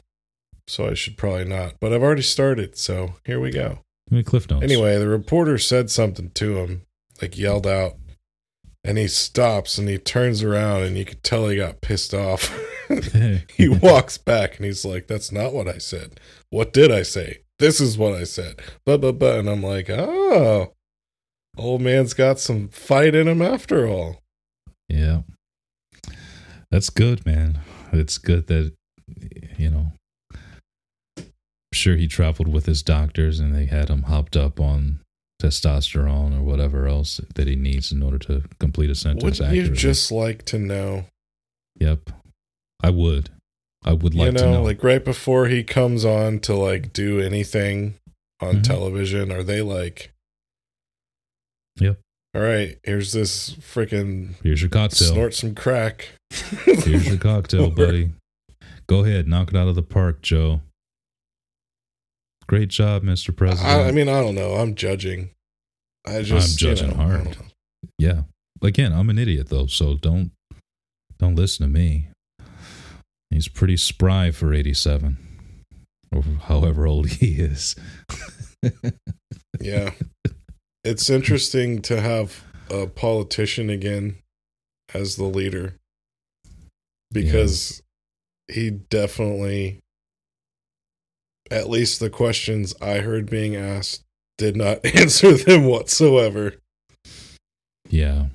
So 0.66 0.88
I 0.88 0.94
should 0.94 1.18
probably 1.18 1.44
not. 1.44 1.74
But 1.80 1.92
I've 1.92 2.02
already 2.02 2.22
started, 2.22 2.78
so 2.78 3.14
here 3.24 3.40
we 3.40 3.50
go. 3.50 3.80
Cliff 4.24 4.48
Notes. 4.50 4.64
Anyway, 4.64 4.96
the 4.98 5.06
reporter 5.08 5.58
said 5.58 5.90
something 5.90 6.30
to 6.30 6.58
him, 6.58 6.82
like 7.20 7.36
yelled 7.36 7.66
out, 7.66 7.96
and 8.84 8.98
he 8.98 9.08
stops 9.08 9.78
and 9.78 9.88
he 9.88 9.98
turns 9.98 10.42
around 10.42 10.82
and 10.82 10.96
you 10.96 11.04
could 11.04 11.22
tell 11.22 11.48
he 11.48 11.56
got 11.56 11.80
pissed 11.80 12.14
off. 12.14 12.56
he 13.56 13.68
walks 13.68 14.18
back 14.18 14.56
and 14.56 14.66
he's 14.66 14.84
like, 14.84 15.06
That's 15.06 15.30
not 15.30 15.52
what 15.52 15.68
I 15.68 15.78
said. 15.78 16.18
What 16.50 16.72
did 16.72 16.90
I 16.90 17.02
say? 17.02 17.42
This 17.58 17.80
is 17.80 17.98
what 17.98 18.14
I 18.14 18.24
said. 18.24 18.60
Blah 18.84 18.96
blah 18.96 19.12
blah. 19.12 19.38
And 19.38 19.48
I'm 19.48 19.62
like, 19.62 19.88
Oh, 19.88 20.72
old 21.56 21.80
man's 21.80 22.14
got 22.14 22.38
some 22.38 22.68
fight 22.68 23.14
in 23.14 23.28
him 23.28 23.42
after 23.42 23.86
all. 23.86 24.22
Yeah. 24.88 25.22
That's 26.70 26.90
good, 26.90 27.26
man. 27.26 27.60
It's 27.92 28.18
good 28.18 28.46
that, 28.46 28.72
you 29.56 29.70
know, 29.70 29.92
I'm 31.16 31.24
sure 31.72 31.96
he 31.96 32.06
traveled 32.06 32.48
with 32.48 32.66
his 32.66 32.82
doctors 32.82 33.40
and 33.40 33.54
they 33.54 33.66
had 33.66 33.88
him 33.88 34.04
hopped 34.04 34.36
up 34.36 34.60
on 34.60 35.00
testosterone 35.40 36.38
or 36.38 36.42
whatever 36.42 36.86
else 36.86 37.20
that 37.34 37.46
he 37.46 37.56
needs 37.56 37.90
in 37.92 38.02
order 38.02 38.18
to 38.18 38.42
complete 38.58 38.90
a 38.90 38.94
sentence 38.94 39.24
Wouldn't 39.40 39.54
you 39.56 39.68
just 39.70 40.12
like 40.12 40.44
to 40.46 40.58
know? 40.58 41.06
Yep. 41.78 42.10
I 42.82 42.90
would. 42.90 43.30
I 43.82 43.92
would 43.94 44.14
like 44.14 44.26
you 44.26 44.32
know, 44.32 44.38
to 44.40 44.50
know. 44.52 44.62
like 44.62 44.82
right 44.84 45.04
before 45.04 45.46
he 45.46 45.62
comes 45.64 46.04
on 46.04 46.38
to 46.40 46.54
like 46.54 46.92
do 46.92 47.18
anything 47.20 47.94
on 48.40 48.56
Mhm. 48.56 48.62
television, 48.62 49.32
are 49.32 49.42
they 49.42 49.62
like, 49.62 50.12
Yep. 51.78 51.98
All 52.34 52.42
right, 52.42 52.78
here's 52.84 53.12
this 53.12 53.50
freaking 53.54 54.34
Here's 54.42 54.60
your 54.62 54.70
cocktail. 54.70 55.08
snort 55.12 55.34
some 55.34 55.54
crack. 55.54 56.08
Here's 56.64 57.06
your 57.08 57.16
cocktail, 57.30 57.70
buddy. 57.70 58.10
Go 58.86 59.04
ahead, 59.04 59.26
knock 59.26 59.48
it 59.50 59.56
out 59.56 59.68
of 59.68 59.74
the 59.74 59.82
park, 59.82 60.20
Joe. 60.22 60.60
Great 62.50 62.68
job, 62.68 63.04
Mr. 63.04 63.34
President. 63.34 63.64
I, 63.64 63.88
I 63.88 63.92
mean, 63.92 64.08
I 64.08 64.20
don't 64.20 64.34
know. 64.34 64.54
I'm 64.54 64.74
judging. 64.74 65.30
I 66.04 66.22
just 66.22 66.54
I'm 66.54 66.56
judging 66.58 66.90
you 66.90 66.96
know, 66.96 67.02
hard. 67.02 67.36
yeah. 67.96 68.22
Again, 68.60 68.92
I'm 68.92 69.08
an 69.08 69.20
idiot 69.20 69.50
though, 69.50 69.66
so 69.66 69.94
don't 69.94 70.32
don't 71.20 71.36
listen 71.36 71.64
to 71.64 71.72
me. 71.72 72.08
He's 73.30 73.46
pretty 73.46 73.76
spry 73.76 74.32
for 74.32 74.52
87, 74.52 75.16
or 76.10 76.22
however 76.22 76.88
old 76.88 77.08
he 77.08 77.34
is. 77.40 77.76
Yeah. 79.60 79.92
it's 80.84 81.08
interesting 81.08 81.82
to 81.82 82.00
have 82.00 82.42
a 82.68 82.88
politician 82.88 83.70
again 83.70 84.16
as 84.92 85.14
the 85.14 85.24
leader 85.24 85.76
because 87.12 87.80
he 88.48 88.70
definitely, 88.70 89.78
at 91.50 91.68
least 91.68 92.00
the 92.00 92.10
questions 92.10 92.74
I 92.80 92.98
heard 92.98 93.28
being 93.28 93.56
asked, 93.56 94.04
did 94.38 94.56
not 94.56 94.84
answer 94.96 95.32
them 95.32 95.64
whatsoever. 95.64 96.54
Yeah. 97.88 98.26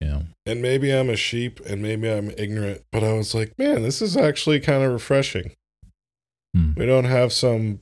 Yeah. 0.00 0.22
And 0.46 0.62
maybe 0.62 0.90
I'm 0.90 1.10
a 1.10 1.16
sheep 1.16 1.60
and 1.66 1.82
maybe 1.82 2.10
I'm 2.10 2.30
ignorant, 2.30 2.82
but 2.90 3.04
I 3.04 3.12
was 3.12 3.34
like, 3.34 3.58
man, 3.58 3.82
this 3.82 4.00
is 4.00 4.16
actually 4.16 4.60
kind 4.60 4.82
of 4.82 4.92
refreshing. 4.92 5.52
Hmm. 6.54 6.72
We 6.76 6.86
don't 6.86 7.04
have 7.04 7.32
some 7.32 7.80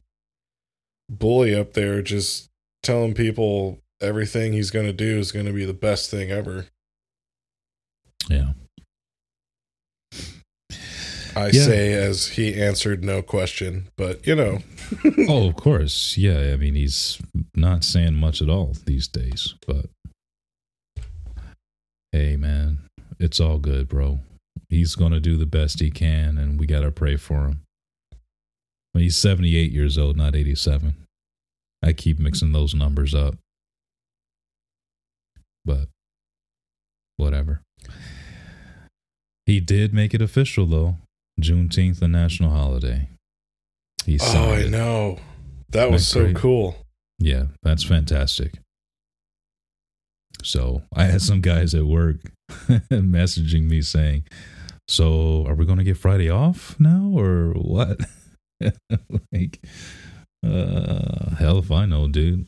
bully 1.08 1.54
up 1.54 1.74
there 1.74 2.02
just 2.02 2.48
telling 2.82 3.14
people 3.14 3.78
everything 4.00 4.52
he's 4.52 4.70
going 4.70 4.86
to 4.86 4.92
do 4.92 5.18
is 5.18 5.32
going 5.32 5.46
to 5.46 5.52
be 5.52 5.64
the 5.64 5.72
best 5.72 6.10
thing 6.10 6.30
ever. 6.30 6.66
Yeah. 8.28 8.52
I 11.36 11.46
Yeah. 11.46 11.64
say 11.64 11.92
as 11.94 12.28
he 12.28 12.54
answered 12.60 13.04
no 13.04 13.22
question, 13.22 13.88
but 13.96 14.26
you 14.26 14.34
know, 14.34 14.58
oh, 15.28 15.48
of 15.48 15.56
course. 15.56 16.16
Yeah. 16.18 16.52
I 16.52 16.56
mean, 16.56 16.74
he's 16.74 17.20
not 17.54 17.84
saying 17.84 18.14
much 18.14 18.40
at 18.42 18.48
all 18.48 18.74
these 18.86 19.08
days, 19.08 19.54
but 19.66 19.86
hey, 22.12 22.36
man, 22.36 22.78
it's 23.18 23.40
all 23.40 23.58
good, 23.58 23.88
bro. 23.88 24.20
He's 24.68 24.94
going 24.94 25.12
to 25.12 25.20
do 25.20 25.36
the 25.36 25.46
best 25.46 25.80
he 25.80 25.90
can, 25.90 26.36
and 26.38 26.58
we 26.58 26.66
got 26.66 26.80
to 26.80 26.90
pray 26.90 27.16
for 27.16 27.46
him. 27.46 27.60
But 28.92 29.02
he's 29.02 29.16
78 29.16 29.70
years 29.72 29.96
old, 29.98 30.16
not 30.16 30.34
87. 30.34 30.94
I 31.82 31.92
keep 31.92 32.18
mixing 32.18 32.52
those 32.52 32.74
numbers 32.74 33.14
up. 33.14 33.36
But 35.64 35.88
whatever. 37.16 37.60
He 39.46 39.60
did 39.60 39.94
make 39.94 40.12
it 40.14 40.20
official, 40.22 40.66
though. 40.66 40.96
Juneteenth, 41.40 42.02
a 42.02 42.08
national 42.08 42.50
holiday. 42.50 43.08
He 44.04 44.18
oh, 44.20 44.52
I 44.52 44.60
it. 44.60 44.70
know. 44.70 45.18
That 45.70 45.90
was 45.90 46.06
so 46.06 46.24
great. 46.24 46.36
cool. 46.36 46.76
Yeah, 47.18 47.44
that's 47.62 47.84
fantastic. 47.84 48.54
So 50.42 50.82
I 50.94 51.04
had 51.04 51.20
some 51.20 51.40
guys 51.40 51.74
at 51.74 51.84
work 51.84 52.16
messaging 52.90 53.68
me 53.68 53.82
saying, 53.82 54.24
"So 54.86 55.44
are 55.46 55.54
we 55.54 55.66
going 55.66 55.78
to 55.78 55.84
get 55.84 55.98
Friday 55.98 56.30
off 56.30 56.78
now, 56.78 57.12
or 57.14 57.52
what?" 57.52 58.00
like, 59.32 59.60
uh, 60.46 61.34
hell 61.36 61.58
if 61.58 61.70
I 61.70 61.86
know, 61.86 62.08
dude. 62.08 62.46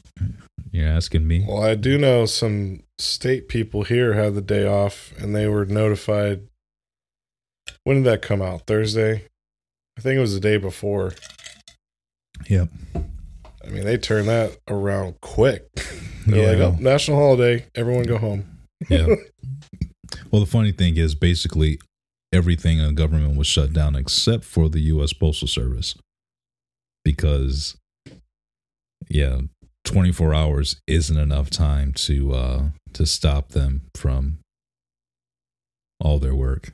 You're 0.72 0.88
asking 0.88 1.26
me. 1.26 1.44
Well, 1.46 1.62
I 1.62 1.74
do 1.74 1.98
know 1.98 2.26
some 2.26 2.83
state 2.98 3.48
people 3.48 3.83
here 3.83 4.14
had 4.14 4.35
the 4.35 4.40
day 4.40 4.66
off 4.66 5.12
and 5.18 5.35
they 5.35 5.48
were 5.48 5.64
notified. 5.66 6.42
When 7.90 8.05
did 8.05 8.12
that 8.12 8.22
come 8.22 8.40
out? 8.40 8.68
Thursday? 8.68 9.24
I 9.98 10.00
think 10.00 10.16
it 10.16 10.20
was 10.20 10.33
the 10.33 10.38
day 10.38 10.59
before. 10.59 11.12
Yep. 12.48 12.68
I 12.94 13.68
mean, 13.68 13.85
they 13.85 13.98
turned 13.98 14.29
that 14.29 14.59
around 14.68 15.20
quick. 15.20 15.66
They're 16.24 16.57
like, 16.57 16.64
oh, 16.64 16.76
national 16.79 17.16
holiday. 17.16 17.66
Everyone 17.74 18.05
go 18.05 18.16
home. 18.16 18.44
Yeah. 18.88 19.07
well, 20.31 20.38
the 20.38 20.46
funny 20.46 20.70
thing 20.70 20.98
is, 20.98 21.16
basically, 21.16 21.81
everything 22.33 22.79
in 22.79 22.87
the 22.87 22.92
government 22.92 23.37
was 23.37 23.48
shut 23.48 23.72
down 23.72 23.96
except 23.96 24.44
for 24.44 24.68
the 24.68 24.83
U.S. 24.83 25.12
Postal 25.12 25.48
Service 25.48 25.96
because, 27.05 27.76
yeah, 29.09 29.40
24 29.85 30.33
hours 30.33 30.76
isn't 30.87 31.18
enough 31.18 31.50
time 31.50 31.92
to 31.94 32.35
uh, 32.35 32.62
to 32.92 33.05
stop 33.05 33.48
them 33.48 33.83
from 33.96 34.38
all 35.98 36.20
their 36.20 36.37
work. 36.37 36.72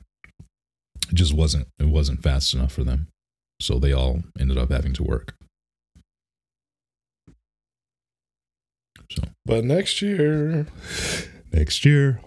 It 1.09 1.15
just 1.15 1.33
wasn't. 1.33 1.67
It 1.79 1.85
wasn't 1.87 2.21
fast 2.23 2.53
enough 2.53 2.71
for 2.73 2.83
them, 2.83 3.07
so 3.61 3.79
they 3.79 3.93
all 3.93 4.23
ended 4.39 4.57
up 4.57 4.71
having 4.71 4.93
to 4.93 5.03
work. 5.03 5.35
So 9.11 9.23
But 9.45 9.63
next 9.63 10.01
year, 10.01 10.67
next 11.53 11.85
year, 11.85 12.19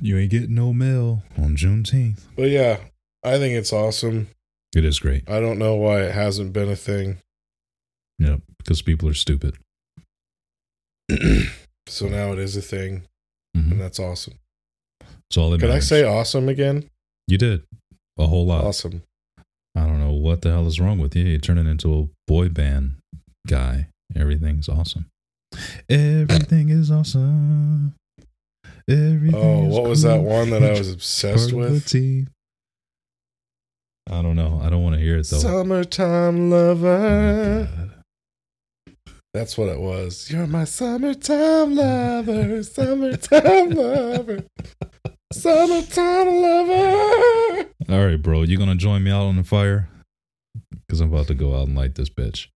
you 0.00 0.16
ain't 0.18 0.30
getting 0.30 0.54
no 0.54 0.72
mail 0.72 1.22
on 1.36 1.56
Juneteenth. 1.56 2.20
but 2.36 2.50
yeah, 2.50 2.78
I 3.24 3.38
think 3.38 3.54
it's 3.54 3.72
awesome. 3.72 4.28
It 4.76 4.84
is 4.84 4.98
great. 5.00 5.28
I 5.28 5.40
don't 5.40 5.58
know 5.58 5.74
why 5.74 6.02
it 6.02 6.12
hasn't 6.12 6.52
been 6.52 6.68
a 6.68 6.76
thing. 6.76 7.18
Yeah, 8.18 8.36
because 8.58 8.82
people 8.82 9.08
are 9.08 9.14
stupid. 9.14 9.56
so 11.86 12.08
now 12.08 12.32
it 12.32 12.38
is 12.38 12.56
a 12.56 12.62
thing, 12.62 13.02
Mhm. 13.56 13.72
and 13.72 13.80
that's 13.80 13.98
awesome. 13.98 14.34
That's 15.00 15.36
all 15.36 15.50
that 15.50 15.60
Can 15.60 15.70
I 15.70 15.80
say 15.80 16.04
awesome 16.04 16.48
again? 16.48 16.88
you 17.26 17.38
did 17.38 17.62
a 18.18 18.26
whole 18.26 18.46
lot? 18.46 18.64
Awesome. 18.64 19.02
I 19.76 19.80
don't 19.86 19.98
know 20.00 20.12
what 20.12 20.42
the 20.42 20.50
hell 20.52 20.66
is 20.66 20.78
wrong 20.78 20.98
with 20.98 21.16
you. 21.16 21.24
You're 21.24 21.40
turning 21.40 21.66
into 21.66 21.92
a 21.98 22.08
boy 22.28 22.48
band 22.48 22.96
guy. 23.48 23.88
Everything's 24.14 24.68
awesome. 24.68 25.06
Everything 25.88 26.68
is 26.68 26.90
awesome. 26.90 27.94
Everything. 28.88 29.34
Oh, 29.34 29.64
what 29.64 29.84
was 29.84 30.02
that 30.02 30.20
one 30.20 30.50
that 30.50 30.62
I 30.62 30.70
was 30.70 30.92
obsessed 30.92 31.52
with? 31.52 31.92
I 34.10 34.20
don't 34.22 34.36
know. 34.36 34.60
I 34.62 34.68
don't 34.68 34.82
want 34.82 34.96
to 34.96 35.00
hear 35.00 35.16
it 35.16 35.26
though. 35.28 35.38
Summertime 35.38 36.52
Oh 36.52 36.56
lover. 36.56 37.68
my 38.86 38.94
That's 39.32 39.56
what 39.56 39.68
it 39.70 39.80
was. 39.80 40.30
You're 40.30 40.46
my 40.46 40.64
summertime 40.64 41.74
lover, 41.74 42.62
summertime 42.62 43.70
lover, 43.70 44.44
summertime 45.34 46.28
lover. 46.28 47.68
All 47.88 48.06
right, 48.06 48.20
bro. 48.20 48.42
You 48.42 48.56
gonna 48.58 48.74
join 48.76 49.02
me 49.04 49.10
out 49.10 49.24
on 49.24 49.36
the 49.36 49.44
fire? 49.44 49.88
Because 50.86 51.00
I'm 51.00 51.12
about 51.12 51.26
to 51.28 51.34
go 51.34 51.54
out 51.58 51.66
and 51.68 51.76
light 51.76 51.94
this 51.94 52.08
bitch. 52.08 52.48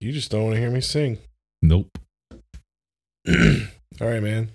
You 0.00 0.12
just 0.12 0.30
don't 0.30 0.44
want 0.44 0.54
to 0.54 0.60
hear 0.60 0.70
me 0.70 0.80
sing. 0.80 1.18
Nope. 1.62 1.88
All 3.28 4.08
right, 4.08 4.22
man. 4.22 4.50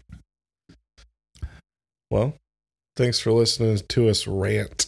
Well, 2.09 2.33
thanks 2.95 3.19
for 3.19 3.31
listening 3.31 3.77
to 3.87 4.09
us 4.09 4.25
rant 4.27 4.87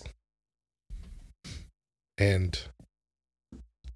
and 2.18 2.60